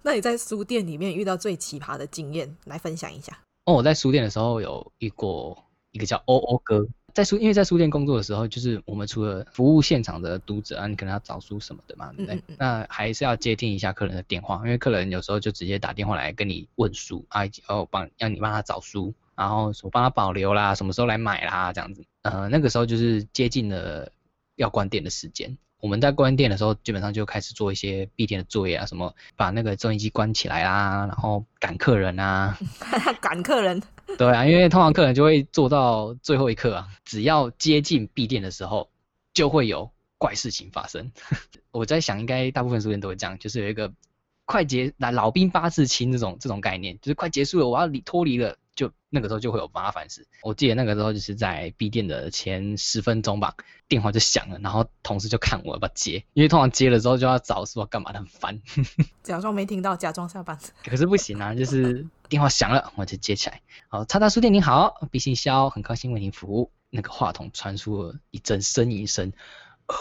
[0.00, 3.36] 那你在书店里面遇到最奇葩的经验，来分享一下。
[3.66, 6.86] 哦，我在书店的时候有遇过一个叫欧欧哥。
[7.14, 12.36] 在书，因为在书店工作的时候，就是我们除了服务现场的读者啊，你可能要找书什么的嘛，对不对？
[12.36, 22.04] 嗯嗯，那还是要接听一下客人的电话，因为客人有时候就直接打电话来跟你问书啊，哦，帮让你帮他找书，然后我帮他保留啦，什么时候来买啦，这样子。
[22.22, 24.12] 呃，那个时候就是接近了
[24.56, 25.56] 要关店的时间。
[25.80, 32.58] 我们在关店的时候，基本上就开始做一些闭店的作业啊，什么把那个收音机关起来啦，然后赶客人啊，
[33.22, 33.82] 赶客人。
[34.18, 38.90] 对啊，因为通常客人就会做到最后一刻啊，只要接近闭店的时候，
[39.32, 41.10] 就会有怪事情发生。
[41.72, 43.92] 我在想，应该大部分书店都会这样，就是有一个
[44.44, 48.56] 快结那老兵八字轻这种这种概念，就是快结束了，我要离脱离了。
[48.72, 50.26] 就那个时候就会有麻烦事。
[50.42, 53.54] 我记得那个时候就是在闭店的前十分钟吧，
[53.88, 58.58] 电话就响了，然后同事就看我要不要接，因为通常接了之后就要找说干嘛的，很烦。
[59.22, 60.58] 假装没听到，假装下班。
[60.82, 63.60] 可是不行啊，就是电话响了，我就接起来。
[63.88, 66.70] 好，叉叉书店您好，敝姓萧，很高兴为您服务。
[66.88, 69.32] 那个话筒传出了一阵呻吟声。
[69.86, 69.96] 呃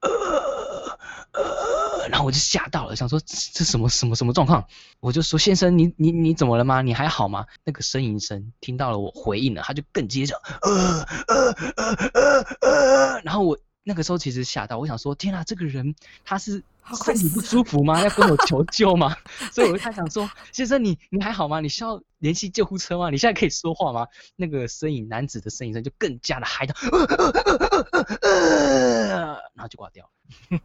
[0.00, 0.98] 呃
[1.32, 4.66] 呃，然后我就吓到了，想说这这什么什么什么状况？
[5.00, 6.82] 我就说先生，你你你怎么了吗？
[6.82, 7.46] 你还好吗？
[7.62, 13.56] 那个呻吟声听到了，我回应了，他就更接着呃呃呃呃呃，然后我
[13.88, 15.94] 那个时候其实吓到，我想说天啊，这个人
[16.24, 16.60] 他是
[17.04, 18.02] 身体不舒服吗？
[18.02, 19.16] 要跟我求 救吗？
[19.52, 21.60] 所以我就开始想说，先生你你还好吗？
[21.60, 23.10] 你需要联系救护车吗？
[23.10, 24.04] 你现在可以说话吗？
[24.34, 26.74] 那个身影男子的呻吟声就更加的嗨到，
[29.54, 30.10] 然后就挂掉了。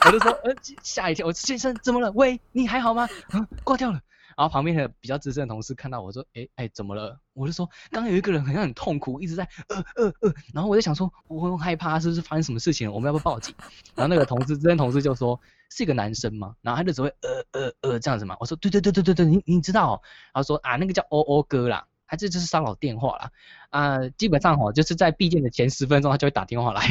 [0.06, 2.10] 我就说，呃，吓一跳，我说先生怎么了？
[2.12, 3.06] 喂，你还好吗？
[3.28, 4.00] 啊，挂掉了。
[4.36, 7.18] 然后旁边的比较资深的同事看到我说，哎哎，怎么了？
[7.32, 10.34] 我就说，刚刚有一个人好像很痛苦，一直在呃呃呃。
[10.52, 12.94] 然后我就想说，我很害怕，是不是发生什么事情了？
[12.94, 13.54] 我们要不要报警？
[13.94, 15.38] 然后那个同事资深同事就说，
[15.70, 16.54] 是一个男生吗？
[16.62, 18.36] 然后他就只会呃呃呃这样子嘛。
[18.40, 20.00] 我说，对对对对对对，你你知道哦？
[20.34, 21.86] 然后说啊，那个叫欧欧哥啦。
[22.06, 23.30] 他这就是骚扰电话啦，
[23.68, 26.82] 啊、呃，基本上哦，就是在闭店的前十分钟，他就会打电话来。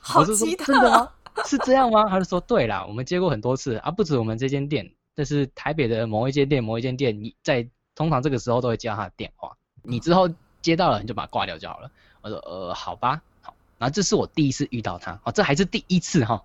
[0.00, 1.10] 好奇特，真的吗？
[1.44, 2.08] 是这样吗？
[2.08, 10.28] 他就说，对啦，我们接过很多次啊，不止我们这间店，这是台北的某一间店，某一间店，你在通常这个时候都会接到他的电话，你之后
[10.62, 11.90] 接到了，你就把它挂掉就好了。
[12.22, 16.42] 我说，呃，好吧，好，然后这是我第一次遇到他，哦，这还是第一次哈，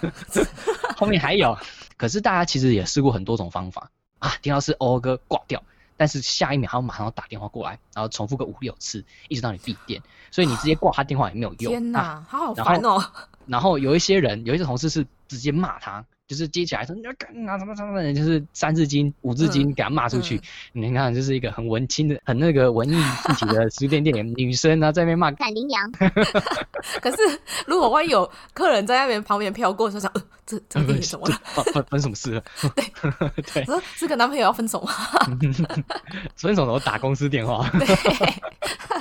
[0.96, 1.56] 后面还有，
[1.96, 5.62] 可是大家其实也试过很多种方法啊，听到是欧哥挂掉。
[6.00, 11.72] 但是下一秒他马上打电话过来，然后重复个五六次，一直到你闭店，所以你直接挂他电话也没有用。
[11.72, 13.04] 天哪，啊、好好烦哦。
[13.46, 16.04] 然后有一些人，有一些同事是直接骂他。
[16.28, 20.36] 就是接起来说你要干啊什么什么的，就是三字经、五字经给他骂出去。
[20.74, 25.90] 嗯嗯、你看，就是一个很文青的、很那个文艺气息的书店店员女生啊，在那边骂赶羚羊。
[27.00, 27.16] 可是
[27.66, 31.40] 如果万一有客人在那边旁边飘过，说想，呃，这这店什么了？
[31.72, 32.44] 分分什么事了？
[32.76, 32.84] 对
[33.54, 34.92] 对，说是跟男朋友要分手吗？
[36.36, 37.66] 分手了，打公司电话。
[37.80, 37.86] 对。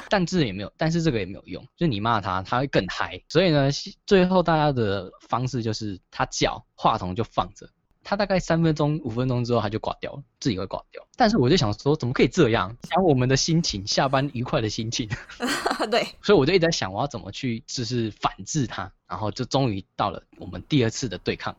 [0.09, 3.21] 但这也没有，但是这个也没有用，就你骂他，他会更嗨。
[3.27, 3.69] 所以呢，
[4.05, 7.69] 最后大家的方式就是他叫，话筒就放着，
[8.03, 11.05] 他大概三分钟、五分钟之后他就挂掉了，自己会挂掉。
[11.15, 12.75] 但是我就想说，怎么可以这样？
[12.89, 15.09] 想我们的心情，下班愉快的心情。
[15.91, 21.55] 对，所以我就一直在想，我要怎么去就是反制他，然后就终于到了我们第二次的对抗。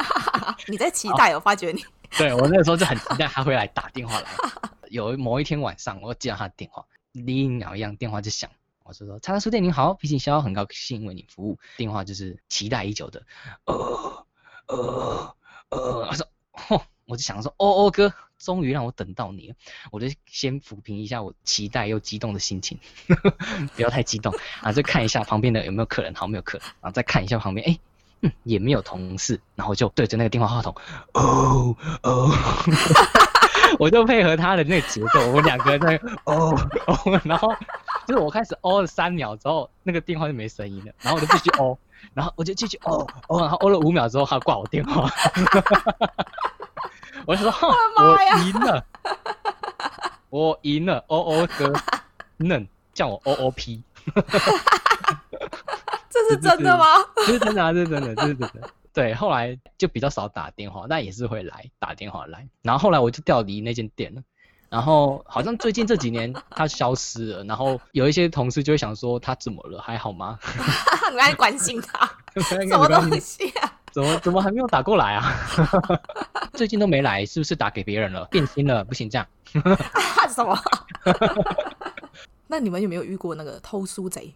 [0.68, 1.82] 你在期待，我发觉你。
[2.18, 4.28] 对，我那个时候就很期待他会来打电话来。
[4.90, 6.84] 有某一天晚上，我接到他的电话。
[7.12, 8.50] 第一秒一样，电话就响，
[8.84, 13.22] 我就说：“叉叉书店您好，敝姓萧，很高兴为您服务。”电话就是期待已久的，
[13.64, 14.26] 呃
[14.66, 15.36] 呃
[15.70, 16.26] 呃，我说，
[17.06, 19.54] 我就想说，哦哦哥，终于让我等到你了，
[19.90, 22.78] 我就先抚平一下我期待又激动的心情，
[23.74, 27.80] 不要太激动，然后再看一下旁边的有没有客人，好，没有客人，然后再看一下旁边，哎、欸，
[28.22, 30.74] 嗯，也没有同事，然后就对着那个电话话筒，
[31.14, 32.30] 哦哦。
[33.78, 36.54] 我就配合他的那个节奏，我们两个在哦
[36.86, 37.54] 哦，然后
[38.06, 41.76] 就是我开始哦了三秒之后，那个电话就没声音了，然后我就继续哦，
[42.14, 45.08] 然后我就继续哦哦，然后哦了五秒之后，他挂我电话，
[47.26, 48.84] 我就说哈，我赢了，
[50.30, 51.72] 我赢了，哦哦哥，
[52.38, 53.82] 嫩叫我 O O P，
[56.10, 56.84] 这是真的吗？
[57.26, 58.70] 这是真的啊，这是真的，这是真的。
[58.92, 62.48] 对，后来就比较少打电话，但也是会来打电话来。
[62.62, 64.22] 然后后来我就调离那间店了。
[64.68, 67.44] 然后好像最近这几年 他消失了。
[67.44, 70.38] 然后有一些同事就会想说他怎么了，还好吗？
[71.12, 72.08] 你还关心他？
[72.40, 73.72] 什么东西啊？
[73.92, 75.34] 怎么怎么还没有打过来啊？
[76.54, 78.24] 最近都没来，是不是打给别人了？
[78.26, 78.84] 变心了？
[78.84, 79.26] 不行这样。
[80.28, 80.56] 什么？
[82.46, 84.32] 那你们有没有遇过那个偷书贼？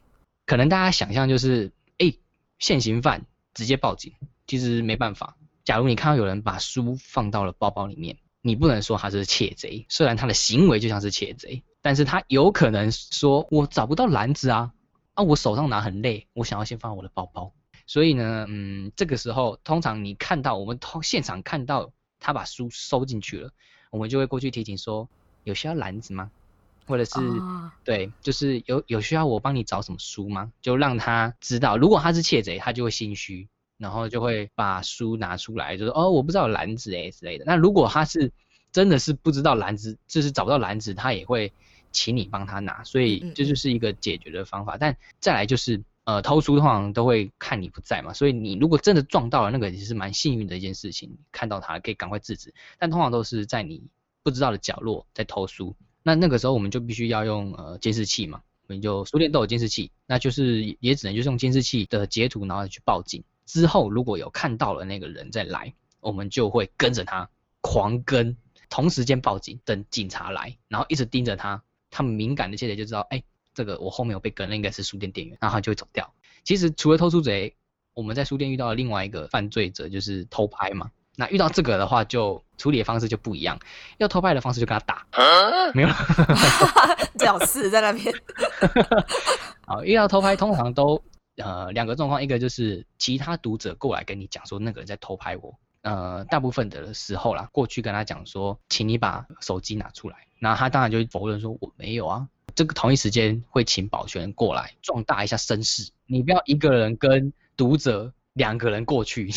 [0.46, 2.12] 可能大家想象就是，哎，
[2.58, 4.12] 现行犯直接报警。
[4.46, 5.36] 其实没办法。
[5.64, 9.86] 假如你看到有人把书放到了包包里面，你不能说他是窃贼。
[9.88, 14.72] 虽然他的行为就像是窃贼，但是他有可能说：“我找不到篮子啊，
[15.14, 17.52] 啊，我手上拿很累，我想要先放我的包包。”
[17.86, 23.50] 所以呢，嗯，这个时候通常你看到我们通现场看到他把书收进去了，
[23.90, 25.08] 我们就会过去提醒说
[25.44, 26.30] ：“有需要篮子吗？
[26.86, 27.70] 或者是、oh.
[27.82, 33.48] 对，就是有有需要我帮你找什么书吗？”就让他知道，如果他是窃贼，他就会心虚。
[33.78, 37.44] 然后就会把书拿出来，就说哦，我不知道有篮子诶之类的。
[37.44, 38.32] 那如果他是
[38.72, 41.52] 真的是不知道篮子，就是找不到篮子，他也会
[41.92, 42.82] 请你帮他拿。
[42.84, 44.76] 所以这就是一个解决的方法。
[44.78, 52.52] 但再来就是呃，偷书通常都会看你不在嘛，所以你如果真的撞到了那个，也是蛮幸运的一件事情，看到他可以赶快制止。
[52.78, 53.82] 但通常都是在你
[54.22, 63.22] 不知道的角落在偷书，那那个时候我们就必须要用呃监视器嘛，我们就书店都有监视器，那就是也只能就是用监视器的截图，然后去报警。
[63.46, 67.28] 之后如果有看到了那个人再来，我们就会跟着他
[67.60, 68.36] 狂跟，
[68.68, 71.62] 同时间报警，等警察来，然后一直盯着他。
[71.90, 73.24] 他们敏感的窃贼就知道，哎、欸，
[73.54, 76.12] 这个我后面有被跟，那应该是书店店员，然后他就会走掉。
[76.42, 77.54] 其实除了偷书贼，
[77.94, 80.90] 我们在书店遇到的另外一个犯罪者就是偷拍嘛。
[81.16, 83.56] 那遇到这个的话，就处理的方式就不一样。
[83.98, 85.94] 要偷拍的方式就跟他打，啊、没有了，
[87.16, 88.12] 屌丝在那边。
[89.64, 91.00] 好，遇到偷拍通常都
[91.36, 95.58] 呃两个状况，一个就是其他读者过来跟你讲说那个人在偷拍我。
[95.82, 102.28] 呃，大部分的时候啦，过去跟他讲说，请你把手机拿出来，那他当然就否认说我没有啊。
[102.54, 109.30] 这个同一时间会请保全过来壮大一下声势，你不要一个人跟读者两个人过去，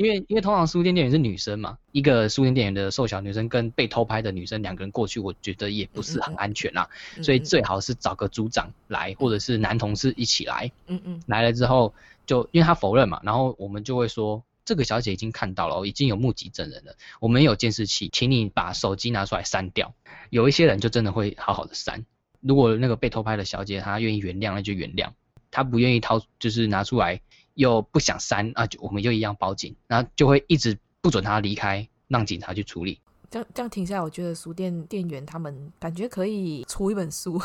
[0.00, 11.92] 因为因为通常书店店员是女生嘛，一个书店店员的瘦小女生跟被偷拍的女生两个人过去，我觉得也不是很安全啦，嗯嗯，所以最好是找个组长来，或者是男同事一起来，嗯嗯，来了之后
[12.24, 14.42] 就因为他否认嘛，然后我们就会说。
[14.62, 16.94] 这个小姐已经看到了，已经有目击证人了。
[17.18, 19.94] 我们有监视器，请你把手机拿出来删掉。
[20.28, 22.04] 有一些人就真的会好好的删。
[22.40, 25.08] 如果那个被偷拍的小姐她愿意原谅，那就原谅；
[25.50, 27.20] 她不愿意掏，就是拿出来
[27.54, 33.00] 又不想删啊，就我们就一样报警，然后就会一直不准他离开，让警察去处理。
[33.30, 37.40] 这样这样停下来，我觉得书店店员他们感觉可以出一本书。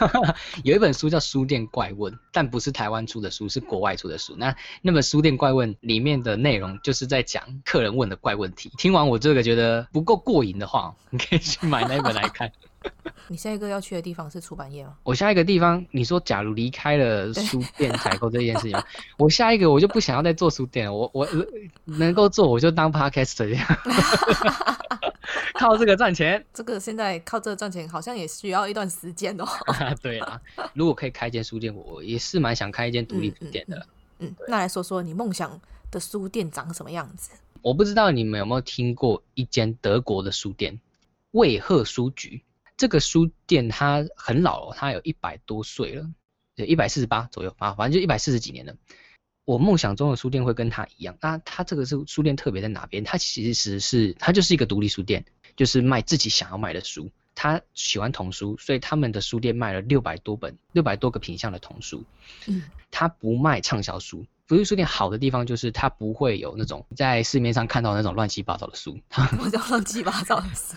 [0.64, 4.34] 有一本书叫《书店怪问》，但不是台湾出的书，是国外出的书。
[4.36, 8.70] 那那本《书店怪问》里面的内容就是在讲客人问的怪问题。
[8.76, 12.52] 听完我这个觉得不够过瘾的话，你可以去买那本来看。
[13.28, 14.96] 你下一个要去的地方是出版业吗？
[15.02, 18.82] 我下一个地方，你说假如离开了书店采购这件事情，
[19.16, 20.92] 我下一个我就不想要再做书店了。
[20.92, 21.26] 我我
[21.84, 23.66] 能够做，我就当 Podcast 这样。
[25.54, 29.46] 靠这个赚钱，这个现在靠这个赚钱好像也需要一段时间哦。
[30.02, 30.40] 对啊，
[30.74, 33.76] 如果可以开一间书店，我也是蛮想开一间独立书店的。
[34.18, 35.58] 嗯，嗯，那来说说你梦想
[35.90, 37.30] 的书店长什么样子？
[37.62, 40.78] 我不知道你们有没有听过一间德国的书店——
[41.32, 42.42] 魏赫书局。
[42.84, 46.06] 这个书店它很老了，它有一百多岁了，
[46.56, 48.74] 一百四十八左右啊，反正就一百四十几年了。
[49.46, 53.02] 我梦想中的书店会跟它一样，那它这个是书店特别在哪边？
[53.02, 55.24] 它其实是它就是一个独立书店。
[55.56, 62.02] 就是卖自己想要卖的书，他喜欢童书，所以他们的书店卖了六百多本、六百多个品相的童书。
[62.48, 64.26] 嗯，他不卖畅销书。
[64.48, 68.98] 独立书店好的地方就是它不会有那种在市面上看到那种乱七八糟的书。
[69.10, 70.76] 什么叫乱七八糟的书？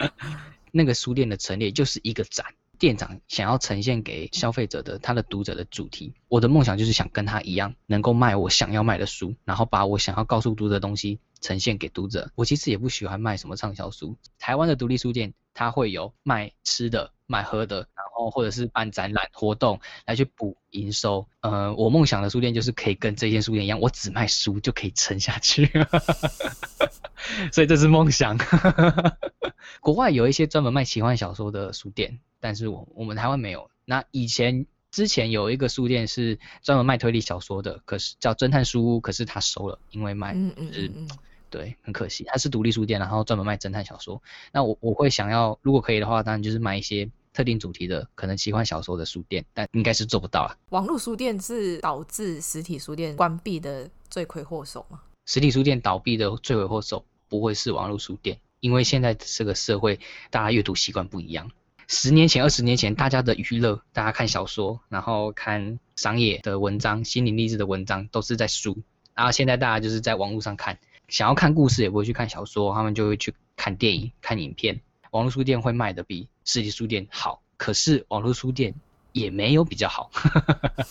[0.76, 2.46] 那个书店的陈列就是一个展。
[2.76, 12.32] 店长想要呈现给消费者的他的读者的主题，我的梦想就是想跟他一样，能够卖我想要卖的书，然后把我想要告诉读者的东西呈现给读者。
[12.34, 14.16] 我其实也不喜欢卖什么畅销书。
[14.40, 21.26] 台湾的独立书店，它会有卖吃的、卖喝的，后或者是办展览活动来去补营收。
[21.40, 25.70] 呃，我梦想的书店就是可以跟这间书店一样，我只卖书就可以撑下去。
[27.52, 28.38] 所以这是梦想。
[29.80, 32.20] 国外有一些专门卖奇幻小说的书店。
[32.40, 33.70] 但是我我们台湾没有。
[33.86, 41.08] 那以前之前有一个书店是专门卖推理小说的，可是叫侦探书屋，可是他收了，因为卖，嗯嗯嗯，
[41.48, 44.22] 对，很可惜，它是独立书店，然后专门卖侦探小说。
[44.52, 50.56] 那我我会想要，如果可以的话，当然就是买一些特定主题的，可能奇幻小说的书店，但应该是做不到啊。
[50.70, 55.02] 网络书店是导致实体书店关闭的罪魁祸首吗？
[55.26, 59.98] 实体书店倒闭的罪魁祸首不会是网络书店，因为现在这个社会
[60.30, 61.50] 大家阅读习惯不一样。
[61.88, 68.78] 十年前、二十年前，大家的娱乐，大家看小说，然后看商业的文章、心灵励志的文章，都是在书。
[69.12, 70.78] 然后现在大家就是在网络上看，
[71.08, 74.80] 想要看故事也不会去看小说，他们就会去看电影、看影片。
[75.10, 78.74] 网络书店会卖的比实体书店好，可是网络书店
[79.12, 80.10] 也没有比较好。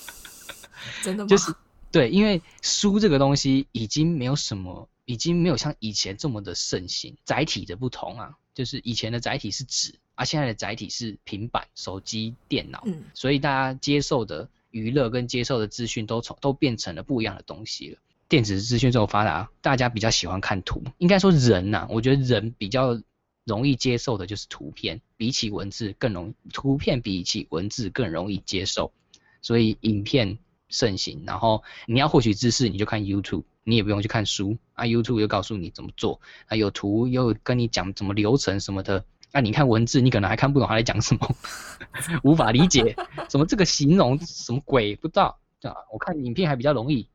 [1.03, 1.27] 真的吗？
[1.27, 1.53] 就是
[1.91, 7.15] 对，因为书这个东西已经没有什么，已经没有像以前这么的盛行。
[7.23, 9.93] 载体的不同啊，就是以前的载体是纸。
[10.15, 17.97] 而、啊、现在的载体是平板、手机、电脑，嗯，所以大家接受的娱乐跟接受的资讯都从都变成了不一样的东西了。
[18.29, 20.83] 电子资讯这么发达，大家比较喜欢看图。
[20.99, 23.01] 应该说人呐、啊，我觉得人比较
[23.45, 28.93] 容易接受的就是图片，比起文字更容，图片比起文字更容易接受，
[29.41, 30.37] 所以影片
[30.69, 31.23] 盛行。
[31.25, 39.03] 然后你要获取知识，你就看 YouTube，你也不用去看书啊，YouTube 又告诉你怎么做，啊有图又跟你讲怎么流程什么的。
[39.31, 41.35] 那、啊、你看文字，你可能还看不懂他在讲什么，
[42.23, 42.95] 无法理解
[43.29, 45.73] 什么这个形容什么鬼不知道啊？
[45.91, 47.09] 我看影片还比较容易，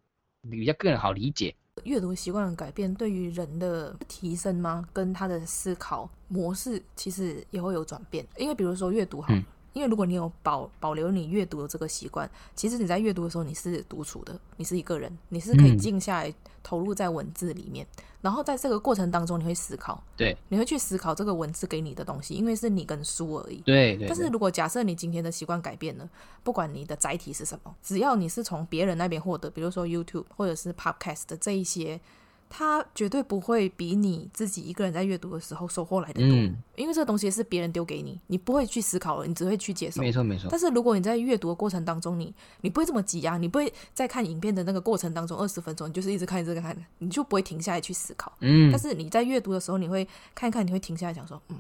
[0.50, 1.54] 比较更好理解。
[1.84, 4.86] 阅读习惯的改变对于人的提升吗？
[4.92, 8.26] 跟他的思考模式其实也会有转变。
[8.36, 9.34] 因为比如说阅读哈，
[9.78, 23.58] 因为如果你有保保留你阅读的这个习惯，其实你在阅读的时候你是独处的，你是一个人，你是可以静下来投入在文字里面，嗯、然后在这个过程当中你会思考，对，你会去思考这个文字给你的东西，因为是你跟书而已。
[23.58, 24.08] 对，对对。
[24.08, 26.10] 但是如果假设你今天的习惯改变了，
[26.42, 32.00] 不管你的载体是什么，只要你是从别人那边获得，比如说 YouTube 或者是 Podcast 的这一些。
[32.48, 40.00] 它绝对不会比你自己一个人在阅读的时候收获来的多，嗯，因为这个东西是别人丢给你，你不会去思考了，你只会去接受。
[40.00, 40.48] 没错没错。
[40.50, 48.32] 但是如果你在阅读的过程当中，你你不会这么挤压，你不会在看影片的那个过程当中二十分钟，你就是一直看一直看，你就不会停下来去思考。
[48.40, 48.70] 嗯。
[48.72, 51.56] 但是你在阅读的时候，你会看一看，你会停下来想说，嗯，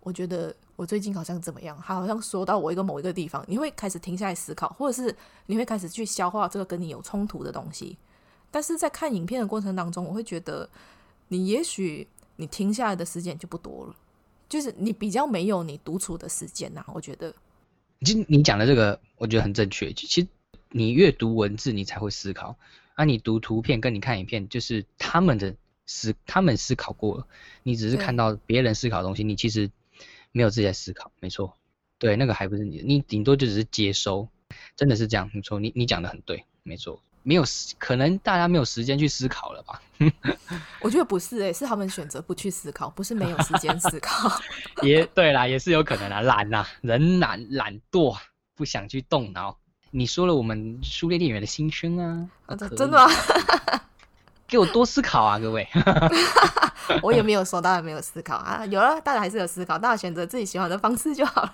[0.00, 5.14] 我觉得我最近好像怎么样，他好像说到我一个某一个地方，你会开始停下来思考，或者是
[5.46, 7.96] 你会开始去消化这个跟你有冲突的东西。
[8.56, 10.66] 但是在看影片的过程当中，我会觉得
[11.28, 13.94] 你也许你停下来的时间就不多了，
[14.48, 16.82] 就是你比较没有你独处的时间呐。
[16.94, 17.34] 我觉得，
[18.00, 19.92] 其实你讲的这个，我觉得很正确。
[19.92, 20.26] 其实
[20.70, 22.56] 你阅读文字，你才会思考；
[22.94, 25.54] 而、啊、你读图片跟你看影片，就是他们的
[25.84, 27.28] 思，他们思考过了，
[27.62, 29.70] 你只是看到别人思考的东西，你其实
[30.32, 31.12] 没有自己在思考。
[31.20, 31.58] 没错，
[31.98, 34.26] 对，那个还不是你，你顶多就只是接收。
[34.76, 37.02] 真的是这样，没错，你你讲的很对，没错。
[37.26, 39.82] 没有时，可能大家没有时间去思考了吧？
[40.80, 44.30] 我觉得不是诶、欸，是他们选择不去思考，不是没有时间思考。
[44.82, 48.16] 也对啦，也是有可能啊，懒呐、啊，人懒懒惰，
[48.54, 49.58] 不想去动脑。
[49.90, 53.10] 你说了我们书店店员的心声啊，啊真的吗？
[54.46, 55.66] 给我多思考啊，各位。
[57.02, 61.52] 我也没有说大家没有思考啊，有了，大家还是有思考，大家选择自己喜欢的方式就好了。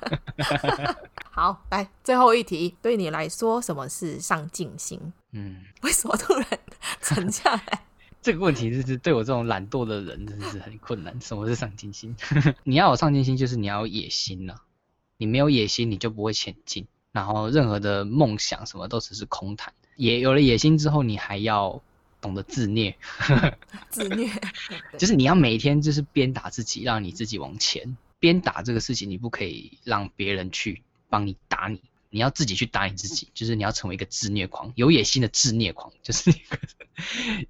[1.30, 5.00] 好，来最后一题，对你来说，什么是上进心？
[5.32, 6.46] 嗯， 为什么突然
[7.00, 7.82] 沉下来？
[8.22, 11.20] 这个问题就是对我这种懒惰的人真的是很困难。
[11.20, 12.14] 什么是上进心？
[12.62, 14.62] 你要有上进心，就是你要有野心了、啊。
[15.16, 16.86] 你没有野心，你就不会前进。
[17.10, 19.72] 然后任何的梦想什么都只是空谈。
[19.96, 21.82] 也有了野心之后，你还要
[22.20, 22.96] 懂得自虐。
[23.90, 24.30] 自虐，
[24.98, 27.96] 就是你要每天就是鞭打自己，让你自己往前。
[28.20, 30.82] 鞭打这个事情，你不可以让别人去。
[31.10, 31.78] 帮你打你，
[32.12, 36.30] 你要自己去答应自己，就是你要成为一个自虐狂，有野心的自虐狂，就是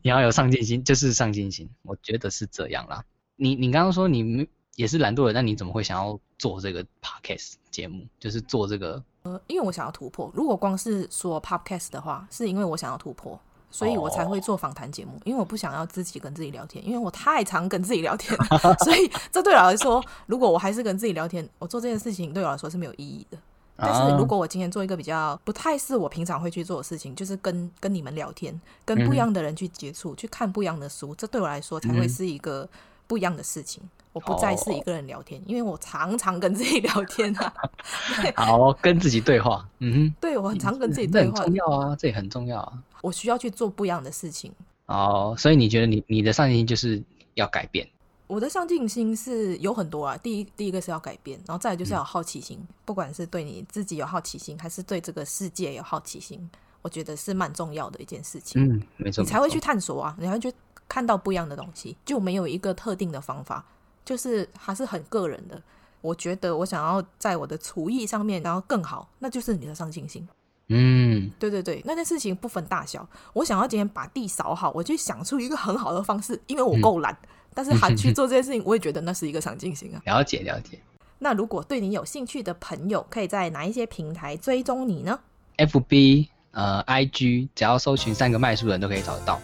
[0.03, 3.05] 你要有上进心，就是上进心，我觉得是这样啦。
[3.35, 8.07] 你你刚刚说你也是懒惰的，那你怎么会想要做这个 podcast 节目？
[8.21, 9.03] 就是做这个？
[9.25, 10.31] 呃，因为我想要突破。
[10.33, 13.37] 如果光是说 podcast 的话，是因为我想要突破，
[13.69, 15.21] 所以我才会做访谈节目。
[15.25, 18.39] 因为我不想要自己跟自己聊天，因为我太常跟自己聊天，
[18.85, 23.37] 所以这对我来说，如果我还是跟自己聊天，我做这件事情对我来说是没有意义的。
[23.77, 32.69] 但是如果我今天做一个比较不太是我平常会去做的事情，就是跟跟你们聊天，跟不一样的人去接触，嗯、去看不一样的书，这对我来说才会是一个
[33.07, 33.83] 不一样的事情。
[33.85, 37.53] 嗯、我不再是一个人聊天，哦、因为我常常跟自己聊天啊。
[38.37, 39.67] 好，跟自己对话。
[39.79, 41.43] 嗯哼，对，我很常跟自己对话。
[41.43, 42.73] 很重要啊，这也很重要啊。
[43.01, 44.53] 我需要去做不一样的事情。
[44.87, 47.03] 哦，所以你觉得你你的上进心就是
[47.35, 47.89] 要改变？
[48.33, 58.65] 我的上进心是有很多啊，第一第一个是要改变，然后再来就是要有好奇心，嗯、不管是对你自己有好奇心，还是对这个世界有好奇心，我觉得是蛮重要的一件事情。
[58.65, 60.51] 嗯，没错，你才会去探索啊，你才会去
[60.89, 63.63] 看到不一样的东西，就没有一个特定的方法，
[64.03, 65.63] 就是还是很个人的。
[66.01, 70.27] 我觉得我想要在我的厨艺上面然后更好，那就是你的上进心。
[70.69, 77.13] 嗯，对对对，那件事情不分大小，我想要今天把地扫好，我就想出一个很好的方式，因为我够懒。
[77.13, 80.01] 嗯但是他去做这件事情，我也觉得那是一个上进心啊。
[80.07, 80.79] 了解了解。
[81.19, 85.19] 那如果对你有兴趣的朋友，可以在哪一些平台追踪你呢
[85.59, 89.41] ？FB、呃，IG，只要搜寻三个麦书人都可以找得到。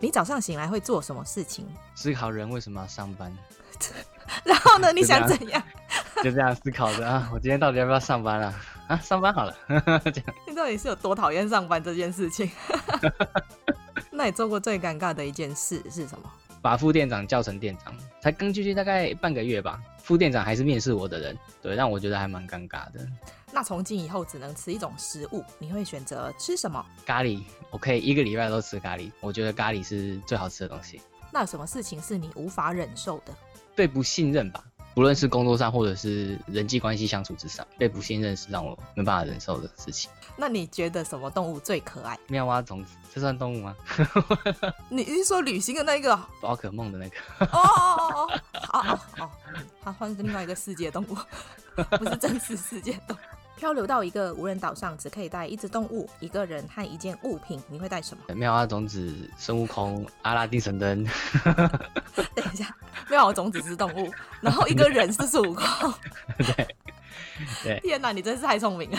[0.00, 1.64] 你早上醒来会做什么事情？
[1.94, 3.32] 思考人为什么要上班。
[4.44, 4.90] 然后呢？
[4.94, 5.62] 你想怎样？
[6.22, 8.54] 就这样思考着啊，我今天到底要不要上班啊？
[8.88, 9.54] 啊，上班好了。
[9.68, 10.34] 这样。
[10.48, 12.50] 你到底是有多讨厌上班这件事情？
[14.14, 16.30] 那你做过最尴尬的一件事是什么？
[16.60, 23.04] 把副店长叫成店长，才刚进去大概半个月吧，副店长还是面试我的人，对，让我觉得还蛮尴尬的。
[23.50, 26.84] 那从今以后只能吃一种食物，你会选择吃什么？
[27.04, 31.00] 咖喱，我可以一个礼拜都吃咖喱，我觉得咖喱是最好吃的东西。
[31.32, 33.34] 那有什么事情是你无法忍受的？
[33.74, 34.62] 对不信任吧。
[34.94, 40.10] 不论是工作上或者是人际关系相处之上，被不信任是让我没办法忍受的事情。
[40.36, 42.18] 那你觉得什么动物最可爱？
[42.28, 43.76] 妙蛙种子，这算动物吗？
[44.90, 46.18] 你是说旅行的那个？
[46.40, 47.46] 宝可梦的那个？
[47.46, 49.30] 哦哦哦哦，好好好，
[49.82, 51.16] 它换另外一个世界动物，
[51.98, 53.20] 不是真实世界动物。
[53.62, 58.34] 漂流到一个无人岛上，只可以带一只动物、一个人和一件物品，你会带什么？
[58.34, 61.06] 妙蛙种子、孙悟空、阿拉丁神灯。
[62.34, 62.74] 等一下，
[63.08, 65.94] 妙蛙种子是动物，然后一个人是孙悟空。
[66.38, 66.74] 对，
[67.62, 68.98] 对，天哪，你真是太聪明了。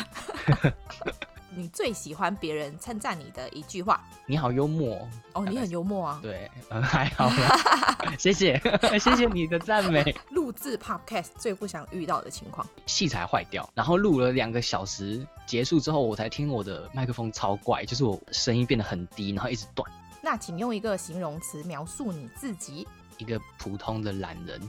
[1.55, 4.01] 你最喜欢别人称赞你的一句话？
[4.25, 4.97] 你好幽默
[5.33, 6.19] 哦，你很幽默啊。
[6.21, 8.59] 对，嗯，还好啦， 谢谢，
[8.99, 10.15] 谢谢你的赞美。
[10.31, 19.89] 录制 Podcast 最不想遇到的情况，器材坏掉，然后录了两个小时，结束之后我才听我的麦克风超怪，就是我声音变得很低，然后一直断。
[20.21, 22.87] 那请用一个形容词描述你自己。
[23.19, 24.59] 一个普通的懒人。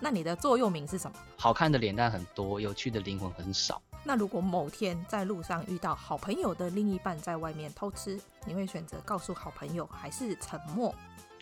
[0.00, 1.16] 那你的座右铭是什么？
[1.38, 3.80] 好看的脸蛋很多，有趣的灵魂很少。
[4.08, 10.94] 那如果某天在路上遇到好朋友的另一半在外面偷吃，你会选择告诉好朋友，还是沉默？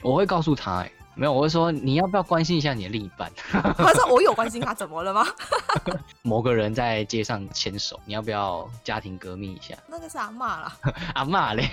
[0.05, 3.33] 我会告诉他、欸，哎，没有，我会说你要不要关心一下你的另一半？
[3.51, 5.27] 他说我有关心他，怎么了吗？
[6.23, 9.75] 某个人在街上牵手，你要不要家庭革命一下？
[9.89, 10.77] 那个是阿骂啦，
[11.15, 11.67] 阿骂嘞。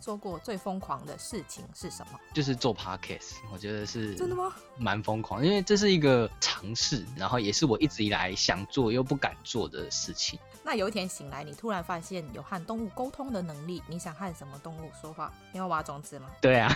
[0.00, 2.18] 做过最疯狂的事情是什么？
[2.34, 4.52] 就是做 podcast，我觉得是真的吗？
[4.76, 10.38] 蛮疯狂，因为这是一个尝试，然后也是我一直以来想做又不敢做的事情。
[10.64, 15.32] 那有一天醒来，你突然发现有和动物沟通的能力，你想和什么动物说话？
[15.52, 16.28] 你要挖种子吗？
[16.40, 16.70] 对啊。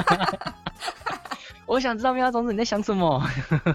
[1.66, 3.22] 我想知道妙蛙种子你在想什么？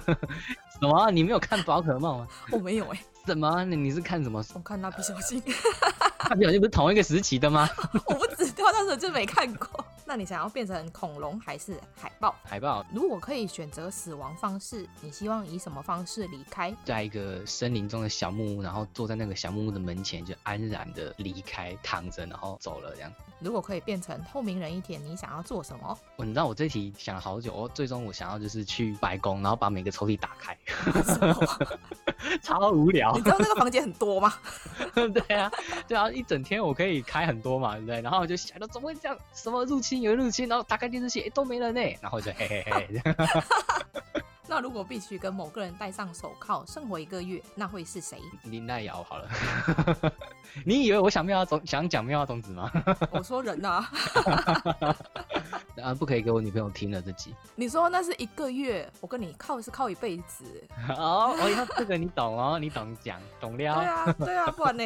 [0.79, 1.09] 什么？
[1.11, 2.27] 你没有看宝可梦吗？
[2.51, 3.05] 我没有哎、欸。
[3.25, 3.63] 什么？
[3.65, 4.43] 你是看什么？
[4.53, 5.41] 我看蜡笔小新。
[6.29, 7.69] 蜡笔小新不是同一个时期的吗？
[8.07, 9.85] 我不知道，那时候就没看过。
[10.07, 12.35] 那你想要变成恐龙还是海豹？
[12.43, 12.85] 海豹。
[12.93, 16.73] 如果可以选择死亡方式，你希望以什么方式离开？
[16.85, 23.11] 在一个森林中的小木屋，然后坐在那个小木屋的门前，就安然的离开，躺着，然后走了这样。
[23.39, 25.97] 如果可以变成透明人一天，你想要做什么？
[26.15, 30.57] 我你知道我这题想了好久，我最终我想要就是去白宫，然后把每个抽屉打开。
[32.41, 33.13] 超无聊。
[33.15, 34.33] 你知道那个房间很多吗？
[34.95, 35.51] 对啊，
[35.87, 38.01] 对啊，一整天我可以开很多嘛，对不对？
[38.01, 39.17] 然后我就想到怎么会这样？
[39.33, 43.01] 什么入侵有入侵，然后打开电视机，哎，都没人呢，然后就嘿嘿嘿。
[44.47, 48.19] 那如果必须跟某个人戴上手铐生活一个月，那会是谁？
[48.43, 49.27] 林奈瑶好了。
[50.63, 52.71] 你以为我想妙蛙种想讲妙蛙种子吗？
[53.09, 53.89] 我说人啊。
[55.81, 57.35] 啊，不可以给我女朋友听了这集。
[57.55, 60.45] 你说那是一个月，我跟你靠是靠一辈子。
[60.89, 63.57] 哦，哦，要这个你懂哦，你懂讲懂了。
[63.57, 64.83] 对啊，对啊，不然呢？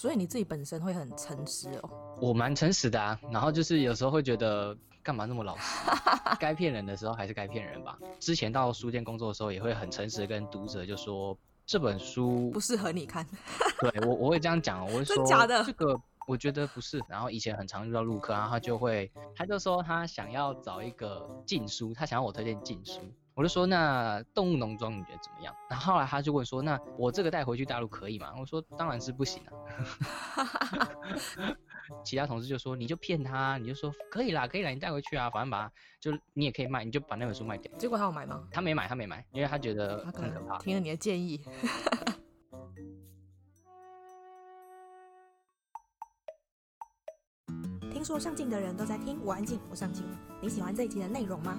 [0.00, 1.90] 所以你自己本身会很诚实哦。
[2.22, 5.90] 我蛮诚实的啊，然后就是有时候会觉得干嘛那么老实？
[6.40, 7.98] 该骗人的时候还是该骗人吧。
[8.18, 11.36] 之前到书店工作的时候，也会很诚实的跟读者就说
[11.66, 13.26] 这本书不适合你看。
[13.78, 15.62] 对我我会这样讲，我会说假的？
[15.64, 15.94] 这个
[16.26, 16.98] 我觉得不是。
[17.06, 23.02] 然后以前很常遇到陆客，然后他就会他就说他想要找一个禁书，他想要我推荐禁书。
[23.40, 25.56] 我就说，那动物农庄你觉得怎么样？
[25.70, 28.34] 然后后来他就问说，那我这个带回去大陆可以吗？
[28.38, 29.48] 我说当然是不行啊。
[32.04, 37.72] 其他同事就说，你就骗他，你就说可以啦，可以啦，你带回去啊，反正把它就你也可以卖，你就把那本书卖掉。
[37.78, 38.46] 结果他有买吗？
[38.52, 40.58] 他没买，他没买，因为他觉得很可怕。
[40.58, 41.42] 听了你的建议。
[47.90, 50.04] 听说上镜的人都在听，我安静，我上镜。
[50.42, 51.58] 你喜欢这一集的内容吗？